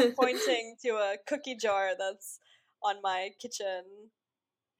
[0.00, 2.38] I'm pointing to a cookie jar that's
[2.82, 3.84] on my kitchen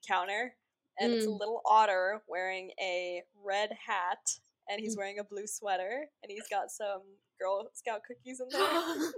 [0.07, 0.55] counter,
[0.99, 1.39] and it's a Mm.
[1.39, 4.39] little otter wearing a red hat,
[4.69, 4.85] and Mm.
[4.85, 7.03] he's wearing a blue sweater, and he's got some
[7.39, 9.13] Girl Scout cookies in there,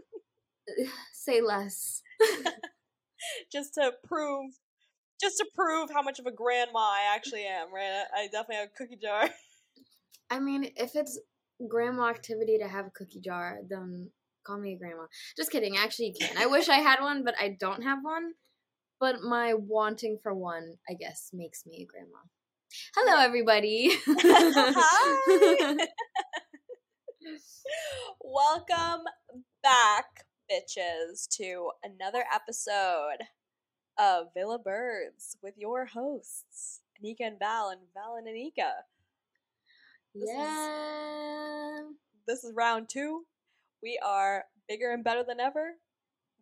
[1.12, 2.02] Say less.
[3.52, 4.52] just to prove.
[5.20, 8.04] Just to prove how much of a grandma I actually am, right?
[8.16, 9.28] I definitely have a cookie jar.
[10.30, 11.18] I mean, if it's
[11.68, 14.10] grandma activity to have a cookie jar, then
[14.44, 15.06] call me a grandma.
[15.36, 15.76] Just kidding.
[15.76, 16.36] Actually, you can.
[16.38, 18.32] I wish I had one, but I don't have one.
[19.00, 22.18] But my wanting for one, I guess, makes me a grandma.
[22.96, 23.90] Hello, everybody.
[24.06, 25.76] Hi.
[28.24, 29.04] Welcome
[29.62, 33.18] back, bitches, to another episode
[33.98, 38.70] of Villa Birds with your hosts, Anika and Val, and Val and Anika.
[40.14, 41.78] This is- yeah.
[42.26, 43.24] This is round two.
[43.82, 45.74] We are bigger and better than ever.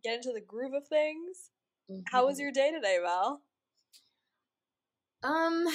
[0.05, 1.51] Get into the groove of things.
[2.07, 2.41] How was Mhm.
[2.41, 3.43] your day today, Val?
[5.23, 5.67] Um,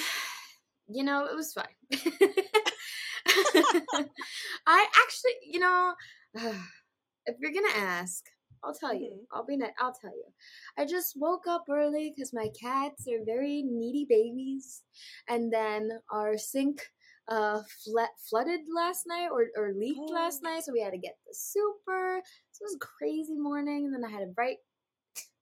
[0.88, 1.66] you know, it was fine.
[4.66, 5.94] I actually, you know,
[7.26, 8.24] if you're gonna ask,
[8.64, 9.10] I'll tell you.
[9.12, 9.26] Mhm.
[9.32, 9.56] I'll be.
[9.56, 10.24] Ne- I'll tell you.
[10.78, 14.82] I just woke up early because my cats are very needy babies,
[15.28, 16.80] and then our sink
[17.28, 17.62] uh
[18.30, 20.12] flooded last night or or leaked Oh.
[20.12, 22.20] last night, so we had to get the super.
[22.52, 24.58] So it was a crazy morning, and then I had to write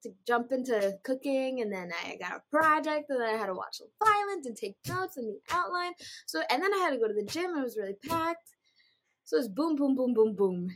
[0.04, 3.54] to jump into cooking and then I got a project and then I had to
[3.54, 5.92] watch Love Island and take notes and the outline.
[6.26, 8.50] So and then I had to go to the gym and it was really packed.
[9.24, 10.68] So it's boom boom boom boom boom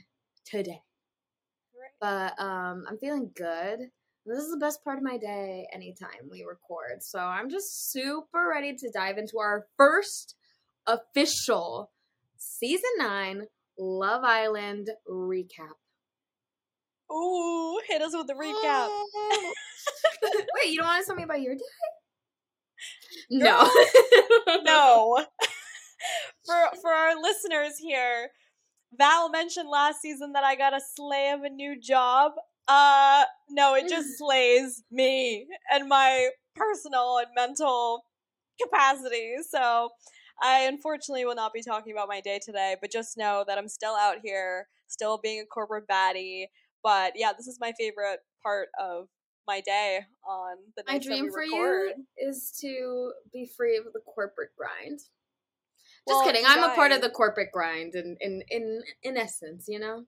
[0.46, 0.80] today.
[2.00, 3.80] But um I'm feeling good.
[4.24, 7.02] This is the best part of my day anytime we record.
[7.02, 10.36] So I'm just super ready to dive into our first
[10.88, 11.90] official
[12.36, 13.46] season 9
[13.78, 15.76] Love Island recap.
[17.12, 18.88] Ooh, hit us with the recap.
[20.56, 21.60] Wait, you don't want to tell me about your day?
[23.30, 23.70] No.
[24.64, 25.24] no.
[26.44, 28.30] for for our listeners here,
[28.96, 32.32] Val mentioned last season that I got a slay of a new job.
[32.66, 38.04] Uh no, it just slays me and my personal and mental
[38.60, 39.36] capacity.
[39.48, 39.90] So
[40.42, 43.68] I unfortunately will not be talking about my day today, but just know that I'm
[43.68, 46.46] still out here, still being a corporate baddie.
[46.82, 49.08] But yeah, this is my favorite part of
[49.46, 53.76] my day on the My nights that we dream for you is to be free
[53.76, 54.98] of the corporate grind.
[54.98, 55.10] Just
[56.06, 56.44] Well, kidding.
[56.46, 60.04] I'm a part of the corporate grind in in in in essence, you know?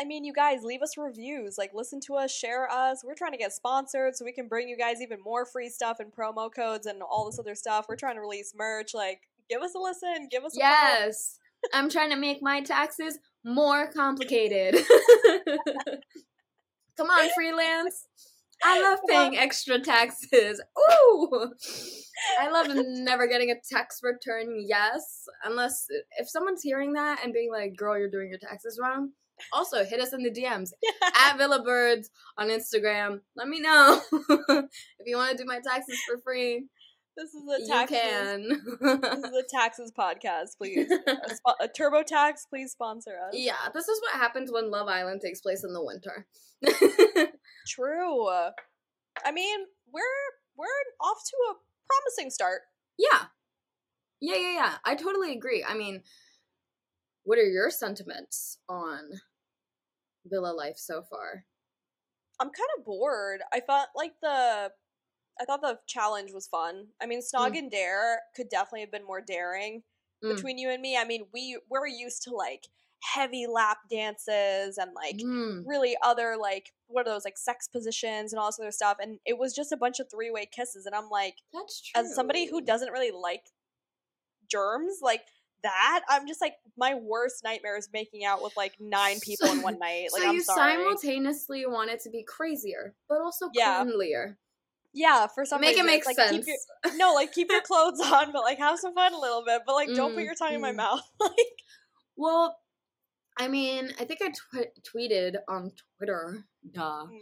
[0.00, 1.58] I mean, you guys, leave us reviews.
[1.58, 3.02] Like, listen to us, share us.
[3.04, 5.98] We're trying to get sponsored so we can bring you guys even more free stuff
[5.98, 7.86] and promo codes and all this other stuff.
[7.88, 8.94] We're trying to release merch.
[8.94, 10.28] Like, give us a listen.
[10.30, 10.60] Give us a.
[10.60, 11.38] Yes.
[11.74, 14.74] I'm trying to make my taxes more complicated.
[16.96, 18.06] Come on, freelance.
[18.62, 20.60] I love paying extra taxes.
[20.78, 21.52] Ooh.
[22.40, 24.64] I love never getting a tax return.
[24.66, 25.86] Yes, unless
[26.18, 29.12] if someone's hearing that and being like, "Girl, you're doing your taxes wrong."
[29.52, 30.70] Also, hit us in the DMs
[31.16, 33.20] at Villa Birds on Instagram.
[33.36, 36.64] Let me know if you want to do my taxes for free.
[37.18, 37.98] This is a You taxes.
[38.00, 38.48] can.
[39.00, 40.56] This is a taxes podcast.
[40.56, 43.34] Please, a, spo- a TurboTax, please sponsor us.
[43.34, 46.26] yeah, this is what happens when Love Island takes place in the winter.
[47.66, 48.28] True.
[48.30, 49.60] I mean,
[49.92, 50.02] we're
[50.56, 50.66] we're
[51.00, 51.54] off to a
[51.88, 52.62] promising start.
[52.98, 53.26] yeah.
[54.20, 54.72] Yeah, yeah, yeah.
[54.84, 55.64] I totally agree.
[55.68, 56.02] I mean,
[57.24, 58.98] what are your sentiments on
[60.26, 61.44] Villa life so far?
[62.40, 63.40] I'm kind of bored.
[63.52, 64.70] I felt like the
[65.40, 66.88] I thought the challenge was fun.
[67.00, 69.82] I mean, Snog and Dare could definitely have been more daring
[70.24, 70.34] Mm.
[70.34, 70.96] between you and me.
[70.96, 72.66] I mean, we we're used to like
[73.04, 75.62] heavy lap dances and like Mm.
[75.64, 79.20] really other like what are those like sex positions and all this other stuff and
[79.24, 82.00] it was just a bunch of three-way kisses and I'm like That's true.
[82.02, 83.44] as somebody who doesn't really like
[84.50, 85.22] germs like
[85.62, 89.62] that I'm just like my worst nightmare is making out with like nine people in
[89.62, 93.50] one night like so I'm you sorry simultaneously want it to be crazier, but also
[93.54, 93.84] Yeah.
[93.84, 94.36] cleanlier.
[94.98, 96.32] Yeah, for some Make it reason, make like, sense.
[96.44, 99.44] Keep your, no, like keep your clothes on, but like have some fun a little
[99.44, 99.62] bit.
[99.66, 100.76] But like don't put Mm, your tongue in my mm.
[100.76, 101.08] mouth.
[101.20, 101.32] like
[102.16, 102.58] Well,
[103.38, 107.20] I mean, I think I tw- tweeted on Twitter, duh, mhm.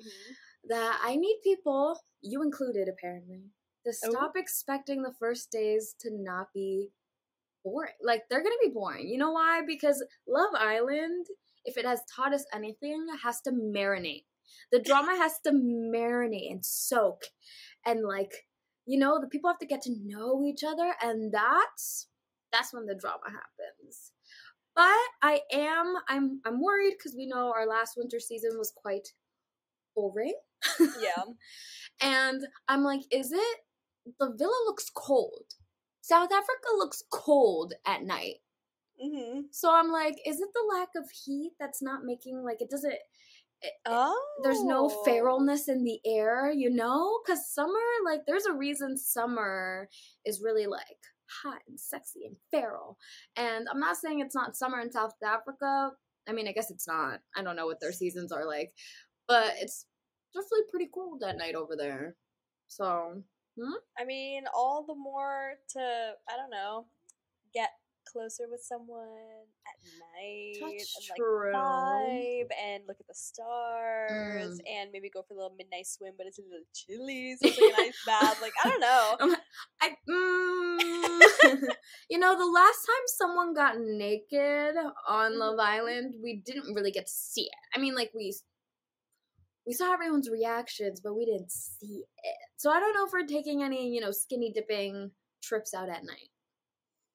[0.70, 3.42] that I need people, you included apparently,
[3.84, 4.10] to Oh.
[4.10, 6.88] stop expecting the first days to not be
[7.62, 7.92] boring.
[8.02, 9.06] Like, they're gonna be boring.
[9.06, 9.60] You know why?
[9.66, 11.26] Because Love Island,
[11.66, 14.24] if it has taught us anything, has to marinate.
[14.72, 17.24] The drama has to marinate and soak.
[17.86, 18.32] And, like,
[18.86, 22.08] you know, the people have to get to know each other, and that's
[22.52, 24.12] that's when the drama happens.
[24.74, 29.08] But I am I'm I'm worried because we know our last winter season was quite
[29.94, 30.34] Bull Ring.
[31.00, 31.24] Yeah.
[32.02, 33.58] And I'm like, is it
[34.20, 35.44] the villa looks cold.
[36.02, 38.36] South Africa looks cold at night.
[39.00, 42.70] hmm So I'm like, is it the lack of heat that's not making like it
[42.70, 42.94] doesn't
[43.86, 44.20] Oh.
[44.42, 45.04] there's no oh.
[45.06, 47.20] feralness in the air, you know?
[47.26, 49.88] Cuz summer like there's a reason summer
[50.24, 50.98] is really like
[51.42, 52.98] hot and sexy and feral.
[53.36, 55.92] And I'm not saying it's not summer in South Africa.
[56.28, 57.20] I mean, I guess it's not.
[57.36, 58.72] I don't know what their seasons are like,
[59.28, 59.86] but it's
[60.34, 62.16] definitely pretty cold at night over there.
[62.68, 63.22] So,
[63.58, 63.74] hmm?
[63.98, 66.86] I mean, all the more to I don't know,
[67.54, 67.70] get
[68.06, 69.08] closer with someone
[69.66, 71.52] at night That's and like true.
[71.54, 72.15] vibe
[72.50, 74.60] and look at the stars Mm.
[74.66, 77.58] and maybe go for a little midnight swim, but it's a little chilly, so it's
[77.60, 78.40] like a nice bath.
[78.42, 79.36] Like I don't know.
[79.80, 81.68] I mm,
[82.10, 84.74] you know the last time someone got naked
[85.08, 87.54] on Love Island, we didn't really get to see it.
[87.74, 88.34] I mean, like we
[89.66, 92.36] we saw everyone's reactions, but we didn't see it.
[92.56, 95.10] So I don't know if we're taking any you know skinny dipping
[95.42, 96.30] trips out at night.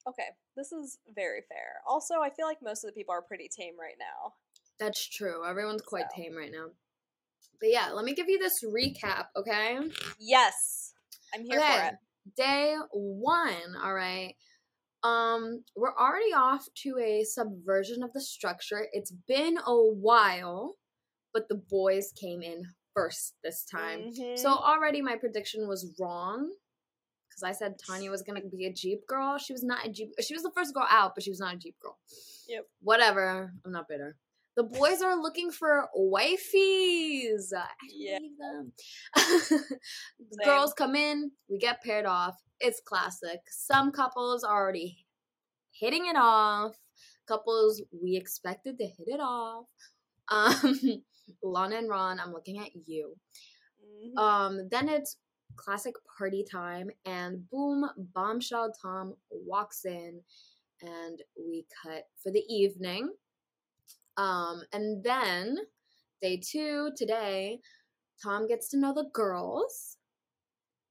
[0.07, 1.81] Okay, this is very fair.
[1.87, 4.33] Also, I feel like most of the people are pretty tame right now.
[4.81, 5.45] That's true.
[5.47, 6.21] Everyone's quite So.
[6.23, 6.71] tame right now.
[7.59, 9.77] But yeah, let me give you this recap, okay?
[10.19, 10.93] Yes,
[11.33, 11.93] I'm here for it.
[12.35, 14.35] Day one, all right.
[15.03, 18.87] Um, we're already off to a subversion of the structure.
[18.91, 20.77] It's been a while,
[21.31, 22.63] but the boys came in
[22.95, 24.11] first this time.
[24.11, 24.37] Mhm.
[24.39, 26.51] So already my prediction was wrong.
[27.29, 29.37] Because I said Tanya was gonna be a Jeep girl.
[29.37, 31.53] She was not a Jeep she was the first girl out, but she was not
[31.53, 31.97] a Jeep girl.
[32.47, 32.67] Yep.
[32.81, 33.53] Whatever.
[33.63, 34.17] I'm not bitter.
[34.57, 37.53] The boys are looking for wifeys.
[37.55, 38.19] I Yeah.
[38.39, 38.73] them.
[39.15, 42.35] the girls come in, we get paired off.
[42.59, 43.39] It's classic.
[43.49, 45.05] Some couples are already
[45.71, 46.75] hitting it off.
[47.27, 49.65] Couples we expected to hit it off.
[50.29, 50.77] Um,
[51.43, 53.15] Lana and Ron, I'm looking at you.
[53.83, 54.17] Mhm.
[54.19, 55.17] Um, then it's
[55.55, 60.21] classic party time, and boom, bombshell Tom walks in,
[60.81, 63.11] and we cut for the evening.
[64.21, 65.57] Um, and then
[66.21, 67.59] day two today,
[68.23, 69.97] Tom gets to know the girls.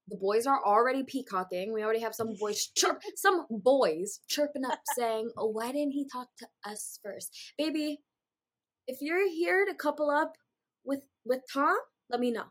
[0.09, 1.73] The boys are already peacocking.
[1.73, 6.07] We already have some boys chirp, some boys chirping up, saying, "Oh, why didn't he
[6.13, 8.01] talk to us first, baby?
[8.87, 10.33] If you're here to couple up
[10.85, 11.77] with with Tom,
[12.11, 12.47] let me know."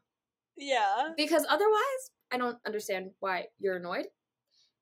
[0.60, 1.10] yeah.
[1.18, 4.06] because otherwise i don't understand why you're annoyed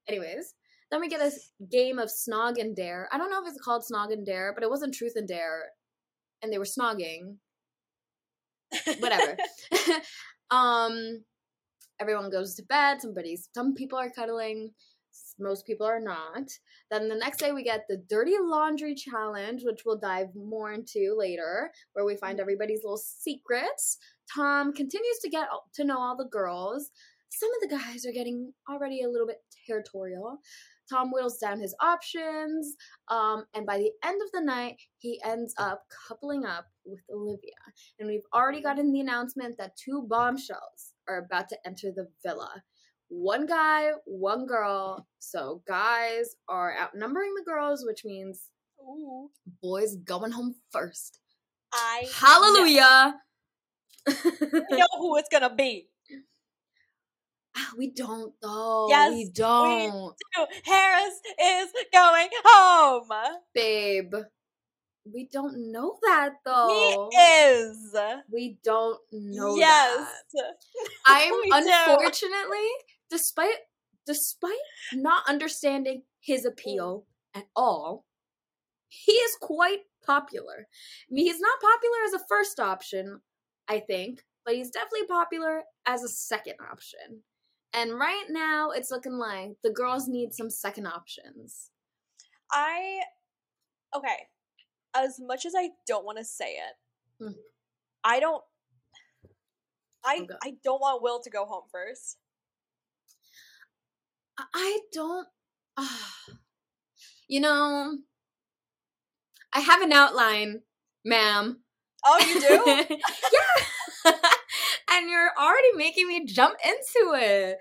[0.08, 0.56] anyways
[0.92, 1.32] then we get a
[1.70, 4.64] game of snog and dare i don't know if it's called snog and dare but
[4.64, 5.66] it wasn't truth and dare
[6.42, 7.38] and they were snogging.
[9.00, 9.38] Whatever.
[10.50, 11.26] Um
[12.00, 14.72] everyone goes to bed somebody's some people are cuddling
[15.40, 16.50] most people are not.
[16.90, 21.16] Then the next day we get the dirty laundry challenge which we'll dive more into
[21.18, 23.98] later where we find everybody's little secrets.
[24.34, 26.92] Tom continues to get to know all the girls.
[27.30, 30.40] Some of the guys are getting already a little bit territorial
[30.90, 32.76] tom whittles down his options
[33.10, 37.52] um, and by the end of the night he ends up coupling up with olivia
[38.00, 42.64] and we've already gotten the announcement that two bombshells are about to enter the villa.
[43.10, 45.08] One guy, one girl.
[45.20, 48.50] So guys are outnumbering the girls, which means
[48.82, 49.30] Ooh.
[49.62, 51.20] boys going home first.
[51.74, 53.16] I Hallelujah!
[54.08, 55.90] know who it's gonna be.
[57.58, 58.88] Ah, we don't though.
[58.90, 60.46] Yes, we don't, We do.
[60.64, 63.10] Harris is going home.
[63.54, 64.14] babe.
[65.12, 67.10] We don't know that though.
[67.12, 67.96] He is.
[68.32, 70.08] We don't know yes.
[70.34, 70.56] that.
[71.06, 71.56] I'm We do.
[71.64, 72.68] unfortunately,
[73.10, 73.56] despite
[74.06, 74.54] despite
[74.94, 78.06] not understanding his appeal at all,
[78.88, 80.68] he is quite popular.
[81.10, 83.22] I mean, he's not popular as a first option,
[83.68, 87.24] I think, but he's definitely popular as a second option.
[87.74, 91.70] And right now, it's looking like the girls need some second options.
[92.52, 93.02] I
[93.96, 94.28] okay.
[94.96, 96.76] As much as I don't want to say it,
[97.24, 97.34] Hmm.
[98.04, 98.44] I don't.
[100.06, 100.36] I Okay.
[100.44, 102.18] I don't want Will to go home first.
[104.54, 105.28] I- don't.
[105.78, 106.14] ah.
[107.28, 107.98] you know,
[109.54, 110.62] I have an outline,
[111.04, 111.64] ma'am.
[112.06, 112.96] Oh, you do?
[114.06, 114.14] yeah.
[114.92, 117.58] and you're already making me jump into it.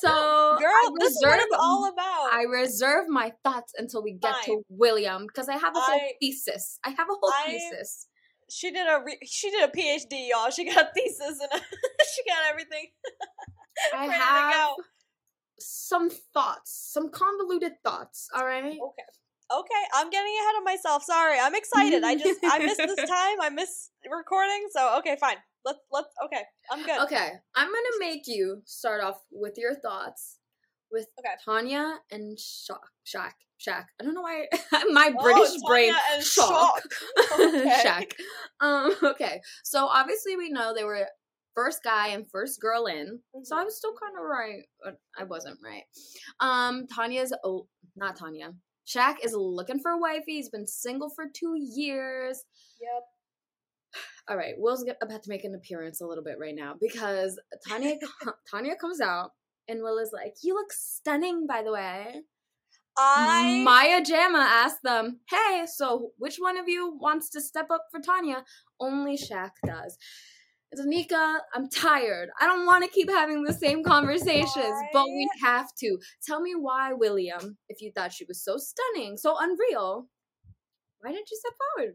[0.00, 2.30] So I Girl, this is what it's all about.
[2.32, 6.12] I reserve my thoughts until we get to William because I have a whole I-
[6.20, 6.78] thesis.
[6.84, 8.06] I have a whole I- thesis.
[8.50, 10.50] she did a re- she did a PhD, y'all.
[10.50, 11.62] She got a thesis and
[12.14, 12.86] she got everything
[13.94, 14.70] I have
[15.60, 18.28] some thoughts, some convoluted thoughts.
[18.34, 18.64] All right.
[18.64, 19.02] Okay.
[19.50, 21.02] Okay, I'm getting ahead of myself.
[21.04, 22.04] Sorry, I'm excited.
[22.04, 23.40] I just I missed this time.
[23.40, 24.66] I miss recording.
[24.72, 25.36] So okay, fine.
[25.64, 26.42] Let's let's okay.
[26.70, 27.00] I'm good.
[27.02, 30.38] Okay, I'm gonna make you start off with your thoughts
[30.92, 31.34] with Okay.
[31.44, 32.78] Tanya and Shaq.
[33.06, 33.32] Shaq.
[33.58, 33.84] Shaq.
[34.00, 34.46] I don't know why
[34.92, 35.92] my British Oh, brain.
[35.92, 36.82] Tanya and Shock.
[37.40, 37.82] Okay.
[37.84, 38.12] Shaq.
[38.60, 38.92] Um.
[39.02, 39.40] Okay.
[39.64, 41.06] So obviously we know they were
[41.54, 43.18] first guy and first girl in.
[43.44, 44.62] So I was still kind of right.
[45.18, 45.84] I wasn't right.
[46.40, 46.86] Um.
[46.94, 47.32] Tanya's.
[47.44, 48.52] Oh, not Tanya.
[48.88, 50.36] Shaq is looking for a wifey.
[50.36, 52.44] He's been single for two years.
[52.80, 53.02] Yep.
[54.28, 57.96] All right, Will's about to make an appearance a little bit right now because Tanya
[58.50, 59.32] Tanya comes out
[59.68, 62.22] and Will is like, "You look stunning, by the way."
[62.98, 67.86] I Maya Jama asked them, "Hey, so which one of you wants to step up
[67.90, 68.44] for Tanya?"
[68.80, 69.96] Only Shaq does.
[70.70, 72.28] It's Nika, I'm tired.
[72.40, 75.98] I don't want to keep having the same conversations, but we have to.
[76.26, 80.08] Tell me why, William, if you thought she was so stunning, so unreal,
[81.00, 81.94] why didn't you step forward?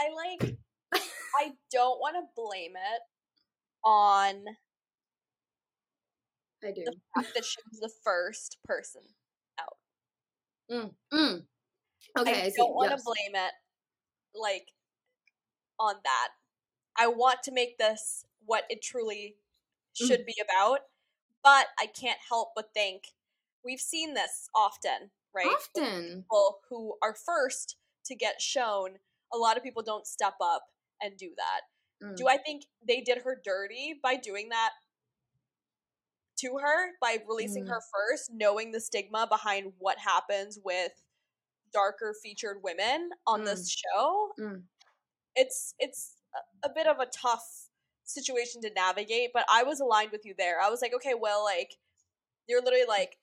[0.00, 0.56] I like
[1.38, 3.02] I don't want to blame it
[3.84, 4.44] on
[6.64, 6.82] I do.
[6.84, 9.02] the fact that she was the first person.
[9.60, 9.76] Out.
[10.70, 11.42] Mm, mm.
[12.18, 13.04] Okay, I, I don't want to Yes.
[13.04, 13.52] blame it
[14.34, 14.66] like
[15.78, 16.28] on that.
[16.98, 19.36] I want to make this what it truly
[20.00, 20.06] Mm.
[20.06, 20.80] should be about,
[21.42, 23.14] but I can't help but think
[23.64, 25.46] we've seen this often, right?
[25.46, 26.22] Often.
[26.22, 28.98] People who are first to get shown,
[29.32, 31.62] a lot of people don't step up and do that.
[32.02, 32.16] Mm.
[32.16, 34.74] Do I think they did her dirty by doing that
[36.38, 37.68] to her by releasing Mm.
[37.70, 41.02] her first, knowing the stigma behind what happens with
[41.72, 44.32] darker featured women on this show?
[44.38, 44.68] Mm.
[45.34, 46.17] It's it's
[46.64, 47.44] a, bit of a tough
[48.04, 50.60] situation to navigate, but I was aligned with you there.
[50.60, 51.74] I was like, okay, well, like
[52.48, 53.16] you're literally like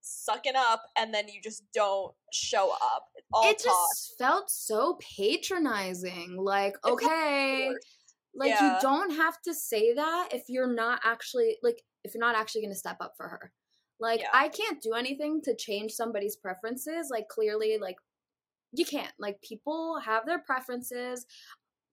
[0.00, 3.06] sucking up and then you just don't show up.
[3.16, 3.64] It's all it talk.
[3.64, 6.36] just felt so patronizing.
[6.38, 7.70] Like, It's okay,
[8.34, 8.74] like Yeah.
[8.74, 12.60] you don't have to say that if you're not actually like if you're not actually
[12.62, 13.52] going to step up for her.
[13.98, 14.28] Like, Yeah.
[14.32, 17.08] I can't do anything to change somebody's preferences.
[17.10, 17.96] Like, clearly, like
[18.72, 19.12] you can't.
[19.18, 21.24] Like, people have their preferences,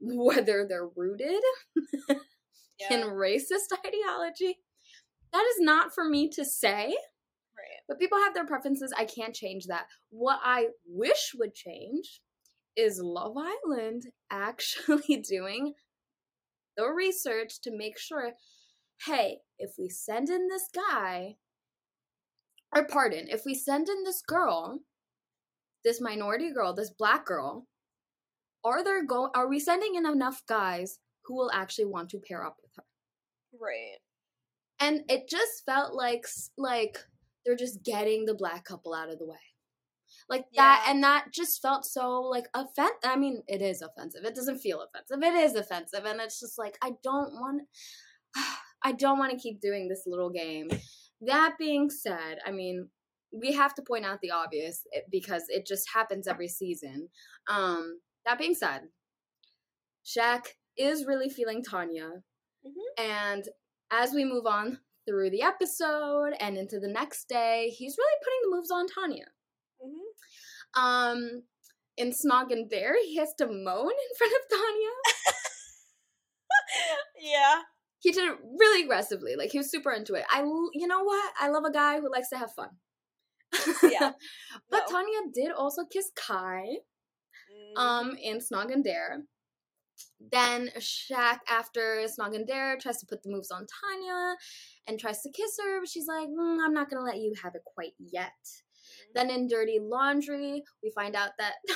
[0.03, 1.41] whether they're rooted
[2.79, 4.60] Yeah, in racist ideology.
[5.31, 6.88] That is not for me to say.
[6.88, 7.81] right.
[7.88, 8.93] But people have their preferences.
[8.98, 9.86] I can't change that.
[10.10, 12.22] What I wish would change
[12.75, 15.74] is Love Island actually doing
[16.75, 18.33] the research to make sure
[19.05, 21.36] hey, if we send in this guy,
[22.74, 24.79] or pardon, if we send in this girl,
[25.83, 27.67] this minority girl, this black girl,
[28.63, 32.46] are there go are we sending in enough guys who will actually want to pair
[32.46, 32.84] up with her?
[33.60, 33.98] Right.
[34.79, 36.25] and it just felt like
[36.58, 36.98] like
[37.46, 39.38] they're just getting the black couple out of the way
[40.29, 40.91] like that Yeah.
[40.91, 44.82] and that just felt so like offensive i mean it is offensive it doesn't feel
[44.82, 47.62] offensive it is offensive and it's just like i don't want
[48.84, 50.70] i don't want to keep doing this little game
[51.22, 52.89] that being said i mean
[53.32, 57.08] we have to point out the obvious because it just happens every season
[57.50, 58.82] um that being said
[60.06, 62.24] Shaq is really feeling Tanya
[62.65, 62.72] Mhm.
[62.98, 63.44] and
[63.92, 68.42] as we move on through the episode and into the next day, he's really putting
[68.50, 69.25] the moves on Tanya.
[69.82, 71.44] hmm Um,
[71.98, 74.89] in Snog and Dare, he has to moan in front of Tanya.
[77.20, 77.62] yeah.
[78.00, 79.36] He did it really aggressively.
[79.36, 80.25] Like he was super into it.
[80.30, 80.42] I,
[80.74, 81.34] you know what?
[81.39, 82.70] I love a guy who likes to have fun.
[83.84, 84.13] Yeah.
[84.70, 84.98] but No.
[84.98, 86.65] Tanya did also kiss Kai.
[87.75, 89.24] Um in Snog and Dare.
[90.32, 94.36] Then Shaq, after Snog and Dare, tries to put the moves on Tanya
[94.88, 97.55] and tries to kiss her, but she's like, "Mm, I'm not gonna let you have
[97.55, 98.32] it quite yet.
[99.13, 101.55] Then in Dirty Laundry, we find out that.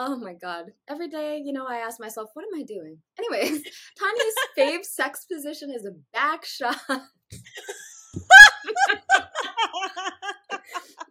[0.00, 0.66] Oh my god.
[0.88, 2.98] Every day, you know, I ask myself, what am I doing?
[3.18, 3.64] Anyways,
[3.98, 6.78] Tanya's fave sex position is a back shot.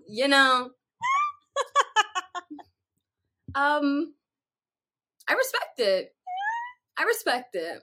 [0.07, 0.69] you know.
[3.57, 4.13] Um
[5.29, 6.13] I respect it.
[6.97, 7.81] I respect it.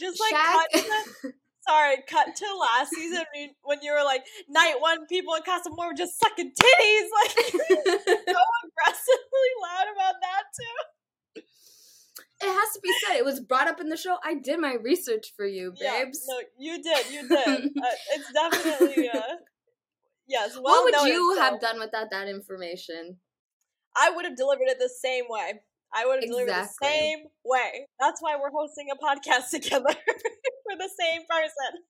[0.00, 1.32] Just like Shaq- cut to,
[1.68, 3.24] sorry, cut to last season
[3.62, 7.30] when- you were like night one people in Casa Amor were just sucking titties like
[7.50, 11.42] so aggressively loud about that too.
[12.42, 13.16] it has to be said.
[13.18, 14.16] It was brought up in the show.
[14.24, 16.24] I did my research for you, Yeah, babes.
[16.28, 17.38] no, you did, you did.
[17.76, 19.20] uh, it's definitely uh,
[20.26, 20.54] yes.
[20.54, 23.18] Well what would you so have done without that information?
[23.96, 25.60] I would have delivered it the same way.
[25.94, 27.86] I would have delivered it the same way.
[28.00, 29.84] That's why we're hosting a podcast together.
[29.84, 31.82] we're the same person.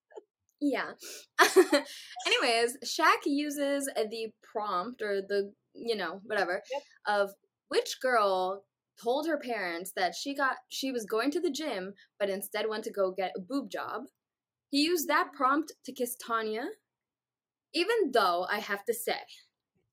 [0.61, 0.93] Yeah.
[2.27, 6.83] Anyways, Shaq uses the prompt or the, you know, whatever, Yep.
[7.07, 7.31] of
[7.69, 8.65] which girl
[9.03, 12.85] told her parents that she got she was going to the gym but instead went
[12.85, 14.03] to go get a boob job.
[14.71, 16.65] He used that prompt to kiss Tanya.
[17.75, 19.17] Even though I have to say,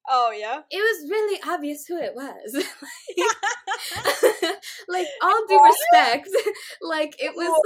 [0.07, 0.61] Oh yeah.
[0.71, 2.53] it was really obvious who it was.
[4.87, 6.29] like all due respect,
[6.81, 7.61] like it was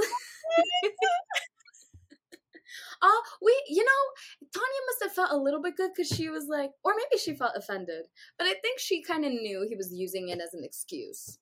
[3.06, 6.46] Oh, we, you know, Tanya must have felt a little bit good because she was
[6.48, 8.06] like, or maybe she felt offended,
[8.38, 11.38] but I think she kind of knew he was using it as an excuse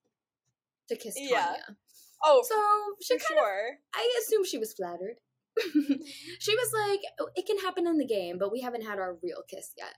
[0.89, 1.31] to kiss Tanya.
[1.31, 1.57] Yeah.
[2.25, 2.57] oh, So
[3.01, 3.71] she kind of, sure.
[3.95, 5.19] I assume she was flattered.
[6.41, 9.17] she was like, "Oh, it can happen in the game, but we haven't had our
[9.23, 9.95] real kiss yet.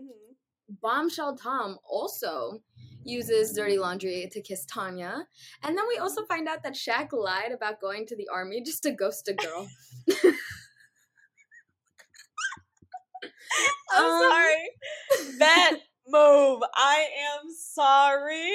[0.00, 0.36] Mhm.
[0.80, 2.62] Bombshell Tom also
[3.04, 5.26] uses dirty laundry to kiss Tanya.
[5.62, 8.82] And then we also find out that Shaq lied about going to the army just
[8.84, 9.68] to ghost a girl.
[13.92, 14.70] I'm Um, sorry.
[15.38, 16.62] Bet move.
[16.74, 18.50] I am sorry,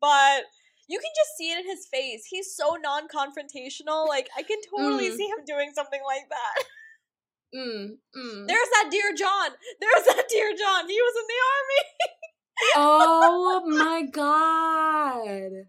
[0.00, 0.44] but
[0.88, 2.24] you can just see it in his face.
[2.26, 4.08] He's so non-confrontational.
[4.08, 5.16] Like I can totally Mm.
[5.16, 6.64] see him doing something like that.
[7.54, 8.46] Mm, mm.
[8.46, 9.50] There's that dear John.
[9.80, 10.88] There's that dear John.
[10.88, 11.82] He was in the army.
[12.76, 15.66] Oh my god.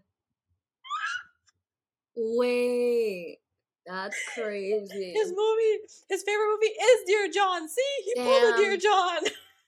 [2.16, 3.38] Wait.
[3.86, 5.12] That's crazy.
[5.14, 7.68] His movie, his favorite movie is Dear John.
[7.68, 9.22] See, he pulled a Dear John.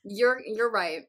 [0.05, 1.03] You're you're right.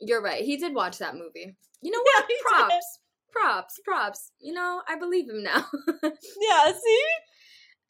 [0.00, 0.42] You're right.
[0.44, 1.54] He did watch that movie.
[1.80, 2.28] You know Yeah, what?
[2.28, 2.38] did.
[2.42, 2.98] props.
[3.30, 3.80] Props.
[3.84, 4.30] Props.
[4.40, 5.64] You know, I believe him now.
[6.02, 7.04] Yeah, see?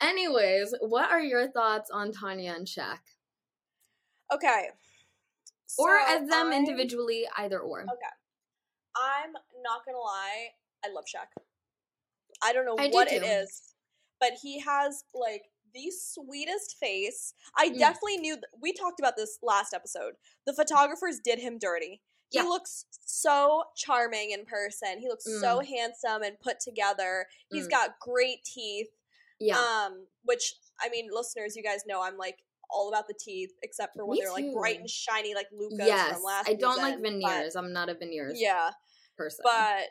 [0.03, 2.99] Anyways, what are your thoughts on Tanya and Shaq?
[4.33, 4.71] Okay.
[5.79, 7.83] Or as them I- individually, either or.
[7.83, 8.15] Okay.
[8.97, 9.33] I'm
[9.63, 10.49] not gonna lie,
[10.85, 11.29] I love Shaq.
[12.43, 13.27] I don't know I what it too.
[13.29, 13.75] is,
[14.21, 17.33] but he has like the sweetest face.
[17.57, 17.79] I Mm.
[17.79, 18.35] definitely knew.
[18.35, 20.15] Th- we talked about this last episode.
[20.45, 22.03] The photographers did him dirty.
[22.31, 22.45] He Yeah.
[22.45, 24.99] looks so charming in person.
[24.99, 25.67] He looks so Mm.
[25.67, 27.29] handsome and put together.
[27.51, 27.71] He's Mm.
[27.71, 28.91] got great teeth.
[29.43, 29.59] Yeah.
[29.59, 32.37] Um, which I mean, listeners, you guys know I'm like
[32.71, 35.79] all about the teeth, except for when Me they're like bright and shiny, like Luca's
[35.87, 36.15] yes.
[36.15, 37.57] from last I don't like season, but- veneers.
[37.57, 38.71] I'm not a veneers yeah,
[39.17, 39.43] person.
[39.45, 39.85] but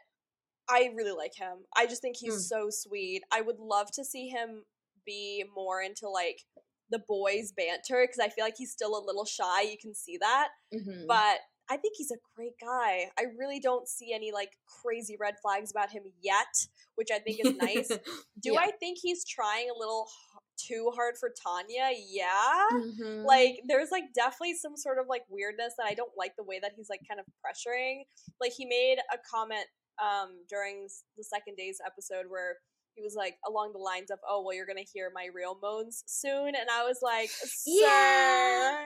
[0.70, 1.58] I really like him.
[1.76, 2.40] I just think he's Mm.
[2.48, 3.24] so sweet.
[3.32, 4.64] I would love to see him
[5.06, 6.42] be more into like
[6.90, 9.62] the boys' banter because I feel like he's still a little shy.
[9.62, 11.08] You can see that, Mhm.
[11.08, 11.40] but
[11.72, 13.06] I think he's a great guy.
[13.18, 14.52] I really don't see any like
[14.84, 17.88] crazy red flags about him yet, which I think is nice.
[18.42, 18.60] Do Yeah.
[18.60, 20.10] I think he's trying a little
[20.58, 21.90] too hard for Tanya?
[22.10, 22.68] Yeah.
[22.74, 23.26] Mhm.
[23.26, 26.60] Like there's like definitely some sort of like weirdness that I don't like the way
[26.60, 28.02] that he's like kind of pressuring.
[28.42, 29.66] Like he made a comment
[30.04, 32.58] um during the second days episode where
[32.96, 36.04] he was like along the lines of, "Oh, well, you're gonna hear my real moans
[36.08, 38.86] soon," and I was like, "Sir, Yeah.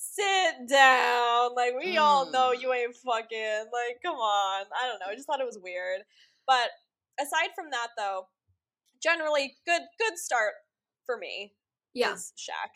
[0.00, 1.54] Sit down.
[1.54, 2.62] Like we all know Mm.
[2.62, 3.66] you ain't fucking.
[3.72, 4.66] Like, come on.
[4.80, 5.06] I don't know.
[5.10, 6.02] I just thought it was weird.
[6.46, 6.70] But
[7.20, 8.28] aside from that, though,
[9.02, 9.82] generally good.
[9.98, 10.54] Good start
[11.06, 11.52] for me
[11.94, 12.14] yeah.
[12.14, 12.70] is Shaq.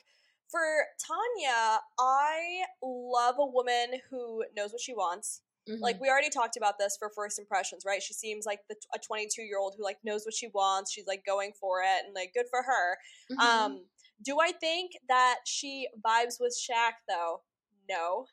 [0.51, 0.61] For
[1.05, 5.41] Tanya, I love a woman who knows what she wants.
[5.69, 5.81] Mhm.
[5.81, 8.03] Like we already talked about this for first impressions, right?
[8.03, 10.93] She seems like the, a 22 year old who like knows what she wants.
[10.93, 12.99] She's like going for it, and like good for her.
[13.33, 13.39] Mhm.
[13.39, 13.87] Um,
[14.23, 17.43] do I think that she vibes with Shaq though?
[17.89, 18.27] No,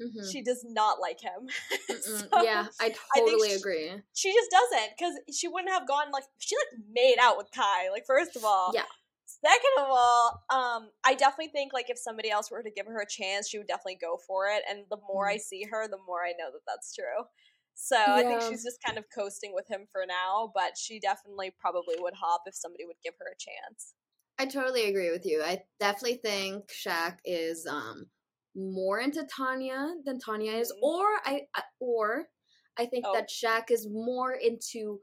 [0.00, 0.30] Mhm.
[0.30, 1.48] she does not like him.
[2.02, 4.02] So, yeah, I totally she- agree.
[4.14, 7.90] she just doesn't because she wouldn't have gone like she like made out with Kai.
[7.90, 8.84] Like first of all, Yeah.
[9.26, 12.98] Second of all, um, I definitely think like if somebody else were to give her
[13.00, 14.62] a chance, she would definitely go for it.
[14.68, 17.26] And the more I see her, the more I know that that's true.
[17.74, 21.52] So I think she's just kind of coasting with him for now, but she definitely
[21.60, 23.94] probably would hop if somebody would give her a chance.
[24.38, 25.42] I totally agree with you.
[25.42, 28.06] I definitely think Shaq is um
[28.54, 30.82] more into Tanya than Tanya is, Mhm.
[30.82, 31.46] or I
[31.80, 32.28] or
[32.76, 33.12] I think Oh.
[33.14, 35.00] that Shaq is more into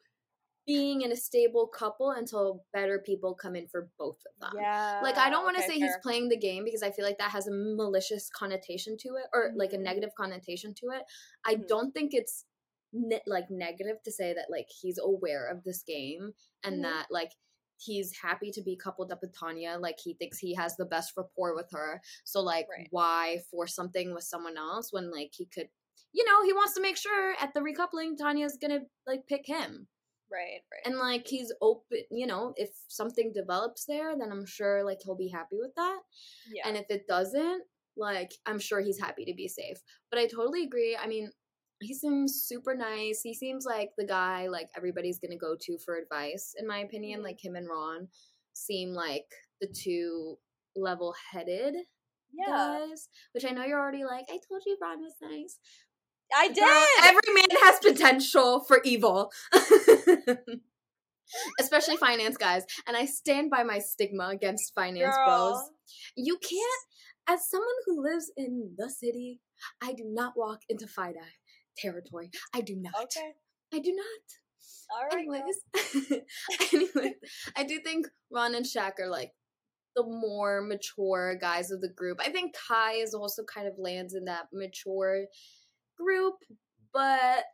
[0.68, 4.54] being in a stable couple until better people come in for both of them.
[4.56, 5.02] Yeah.
[5.04, 7.20] Like I don't want to okay, say he's playing the game because I feel like
[7.20, 9.84] that has a malicious connotation to it or like a Mhm.
[9.84, 11.04] negative connotation to it.
[11.46, 11.68] I Mhm.
[11.68, 12.46] don't think it's
[12.94, 16.84] ne- like negative to say that like he's aware of this game and Mhm.
[16.84, 17.32] that like
[17.78, 21.14] he's happy to be coupled up with Tanya like he thinks he has the best
[21.18, 22.02] rapport with her.
[22.24, 22.88] So like Right.
[22.92, 25.68] why force something with someone else when like he could
[26.14, 29.88] you know, he wants to make sure at the recoupling Tanya's to like pick him
[30.32, 30.82] Right, right.
[30.86, 35.16] and like he's open you know if something develops there then i'm sure like he'll
[35.16, 36.00] be happy with that
[36.52, 36.68] yeah.
[36.68, 37.62] and if it doesn't
[37.96, 39.78] like i'm sure he's happy to be safe
[40.10, 41.30] but i totally agree i mean
[41.86, 45.98] he seems super nice he seems like the guy like everybody's gonna go to for
[45.98, 47.24] advice in my opinion Mhm.
[47.24, 48.08] like him and ron
[48.54, 49.26] seem like
[49.62, 50.38] the two
[50.76, 51.76] level-headed
[52.34, 52.80] Yeah.
[52.88, 55.58] guys, which I know you're already like, I told you Ron was nice.
[56.36, 57.06] I Girl, did.
[57.06, 59.32] every man has potential for evil.
[61.60, 62.64] Especially finance guys.
[62.88, 65.58] And I stand by my stigma against finance bros.
[66.16, 66.86] You can't,
[67.28, 69.42] as someone who lives in the city,
[69.82, 71.20] I do not walk into FIDI
[71.78, 72.32] territory.
[72.54, 72.94] I do not.
[73.04, 73.32] Okay.
[73.74, 74.06] I do not.
[74.92, 75.28] All right.
[75.28, 76.22] Anyways,
[76.74, 77.14] anyways,
[77.56, 79.32] I do think Ron and Shaq are like
[79.96, 82.20] the more mature guys of the group.
[82.24, 85.26] I think Kai is also kind of lands in that mature
[85.98, 86.36] group,
[86.94, 87.46] but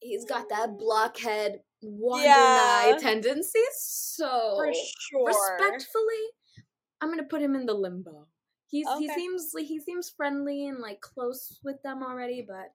[0.00, 2.56] he's got that blockhead wonder Yeah.
[2.94, 3.58] eye tendency.
[3.78, 5.26] So For sure.
[5.26, 6.24] respectfully,
[7.00, 8.28] I'm gonna put him in the limbo.
[8.68, 12.72] He's he seems he seems friendly and like close with them already, but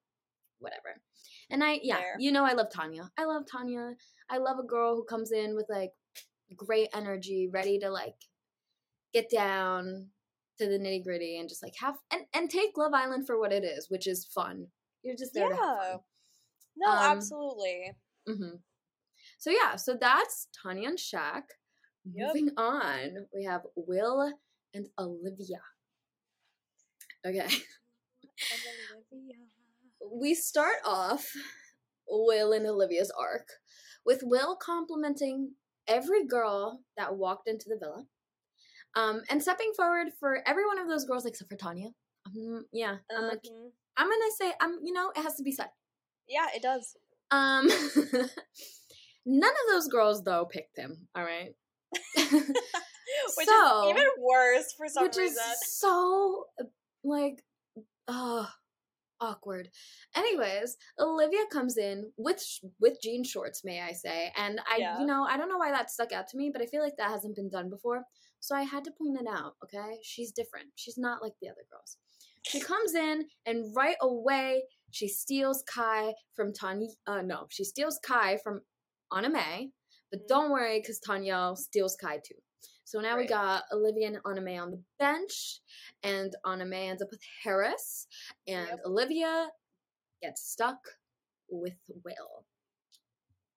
[0.60, 1.02] whatever.
[1.50, 2.16] And I yeah, Fair.
[2.20, 3.10] you know I love Tanya.
[3.18, 3.96] I love Tanya.
[4.30, 5.92] I love a girl who comes in with like
[6.56, 8.16] great energy, ready to like
[9.14, 10.08] get down
[10.60, 13.54] to the nitty gritty and just like have and, and take Love Island for what
[13.54, 14.68] it is, which is fun.
[15.04, 15.98] You're just there Yeah.
[16.76, 17.94] No, Um, absolutely.
[18.28, 18.56] hmm
[19.38, 21.44] So yeah, so that's Tanya and Shaq.
[22.14, 22.28] Yep.
[22.28, 24.32] Moving on, we have Will
[24.74, 25.62] and Olivia.
[27.26, 28.62] Okay, And
[29.12, 29.36] Olivia.
[30.06, 31.32] We start off
[32.08, 33.48] Will and Olivia's arc
[34.06, 35.52] with Will complimenting
[35.88, 38.06] every girl that walked into the villa,
[38.96, 41.90] um, and stepping forward for every one of those girls except for Tanya.
[42.26, 43.72] Um, yeah, I'm like, Mhm.
[43.98, 45.70] I'm gonna say, I'm, you know, it has to be said.
[46.28, 46.96] Yeah, it does.
[47.32, 47.68] Um,
[49.26, 51.08] none of those girls though picked him.
[51.16, 51.56] All right.
[52.16, 55.38] Which So- is even worse for some which reason.
[55.52, 56.46] is so
[57.04, 57.44] like
[58.08, 58.46] uh
[59.22, 59.70] awkward.
[60.16, 62.44] Anyways olivia comes in with
[62.80, 65.00] with jean shorts may i say and i Yeah.
[65.00, 66.98] you know i don't know why that stuck out to me but i feel like
[66.98, 68.04] that hasn't been done before
[68.40, 69.98] so i had to point it out okay?
[70.04, 70.68] She's different.
[70.76, 71.98] She's not like the other girls.
[72.44, 78.00] She comes in and right away she steals kai from tanya uh no she steals
[78.06, 78.62] kai from
[79.12, 79.72] Anna Anna-May
[80.12, 80.28] but Mhm.
[80.28, 82.40] don't worry because tanya steals kai too
[82.88, 85.60] so now we got Olivia and Anna-May on the bench,
[86.04, 88.08] and Anna-May ends up with Harris,
[88.48, 88.80] and Yep.
[88.86, 89.50] Olivia
[90.22, 90.78] gets stuck
[91.50, 92.46] with Will.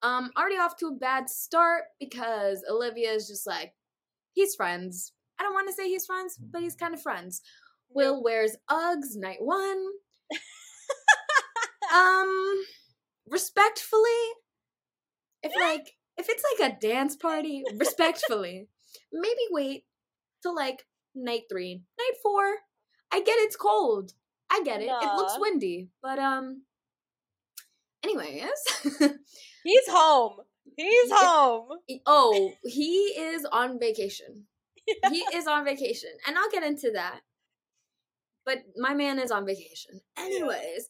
[0.03, 3.73] Um, already off to a bad start because Olivia is just like,
[4.33, 5.13] he's friends.
[5.39, 7.41] I don't want to say he's friends, but he's kind of friends.
[7.89, 9.87] Will wears Uggs night one.
[11.95, 12.65] um,
[13.29, 14.11] respectfully,
[15.45, 18.67] if like if it's like a dance party, respectfully,
[19.13, 19.85] maybe wait
[20.43, 22.43] till like night three, night four.
[23.13, 24.13] I get it's cold.
[24.51, 24.91] I get it.
[24.91, 26.63] It looks windy, but um.
[28.03, 28.51] Anyways,
[29.65, 30.37] He's home.
[30.77, 31.69] He's home.
[32.07, 34.47] oh, he is on vacation.
[35.11, 37.21] He is on vacation, and I'll get into that.
[38.47, 40.01] But my man is on vacation.
[40.19, 40.89] Anyways,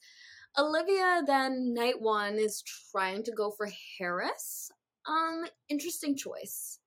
[0.59, 4.71] Olivia then night one is trying to go for Harris.
[5.07, 6.79] Um, interesting choice.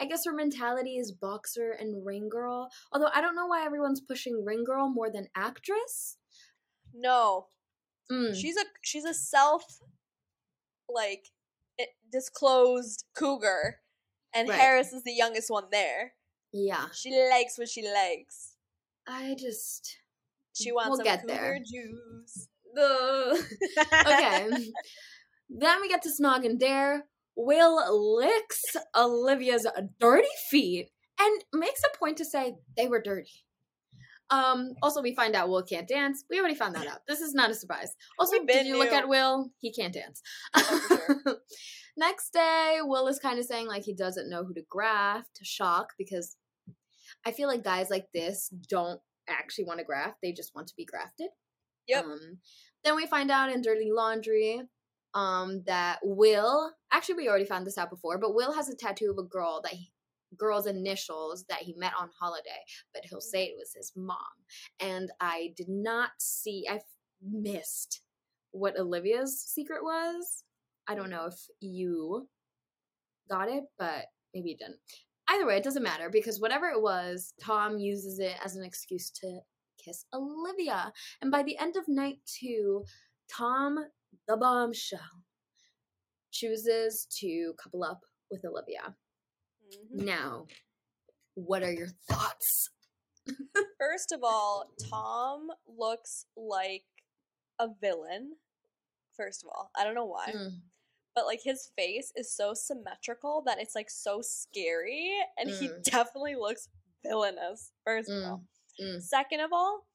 [0.00, 2.70] I guess her mentality is boxer and ring girl.
[2.92, 6.16] Although I don't know why everyone's pushing ring girl more than actress.
[6.94, 7.46] No,
[8.10, 9.64] Mm, she's a she's a self
[10.88, 11.28] like
[11.78, 13.78] it, disclosed cougar,
[14.34, 14.58] and Right.
[14.58, 16.14] Harris is the youngest one there.
[16.52, 18.56] yeah, She likes what she likes.
[19.06, 19.96] I just
[20.54, 21.58] She wants We'll some get cougar there.
[21.64, 22.48] juice.
[24.06, 24.48] okay.
[25.50, 27.06] then we get to Snog and Dare.
[27.36, 28.62] Will licks
[28.96, 29.66] Olivia's
[29.98, 33.44] dirty feet and makes a point to say they were dirty.
[34.30, 36.24] Um, also, we find out Will can't dance.
[36.30, 37.00] We already found that out.
[37.06, 37.94] This is not a surprise.
[38.18, 39.50] Also, did you look at Will?
[39.60, 40.22] He can't dance.
[41.96, 45.38] Next day, Will is kind of saying like he doesn't know who to graft.
[45.42, 46.36] Shock because
[47.26, 50.18] I feel like guys like this don't actually want to graft.
[50.22, 51.28] They just want to be grafted.
[51.88, 52.04] Yep.
[52.04, 52.38] Um,
[52.84, 54.62] then we find out in Dirty Laundry
[55.14, 59.10] um, that Will, actually, we already found this out before, but Will has a tattoo
[59.10, 59.90] of a girl that he,
[60.38, 62.62] girl's initials that he met on holiday,
[62.94, 64.16] but he'll say it was his mom.
[64.80, 66.80] And I did not see, I
[67.22, 68.00] missed
[68.52, 70.44] what Olivia's secret was.
[70.88, 72.28] I don't know if you
[73.28, 74.78] got it, but maybe you didn't.
[75.28, 79.10] Either way, it doesn't matter because whatever it was, Tom uses it as an excuse
[79.10, 79.40] to
[79.82, 80.92] kiss Olivia.
[81.20, 82.84] And by the end of night two,
[83.30, 83.78] Tom,
[84.28, 85.22] the bombshell,
[86.30, 88.96] chooses to couple up with Olivia.
[89.70, 90.04] Mhm.
[90.04, 90.46] Now,
[91.34, 92.70] what are your thoughts?
[93.78, 96.84] First of all, Tom looks like
[97.58, 98.36] a villain.
[99.16, 100.62] First of all, I don't know why, Mm,
[101.14, 105.82] but like his face is so symmetrical that it's like so scary, and he Mm.
[105.82, 106.68] definitely looks
[107.04, 107.72] villainous.
[107.84, 108.44] First of Mm, all,
[108.80, 109.02] mm.
[109.02, 109.86] second of all,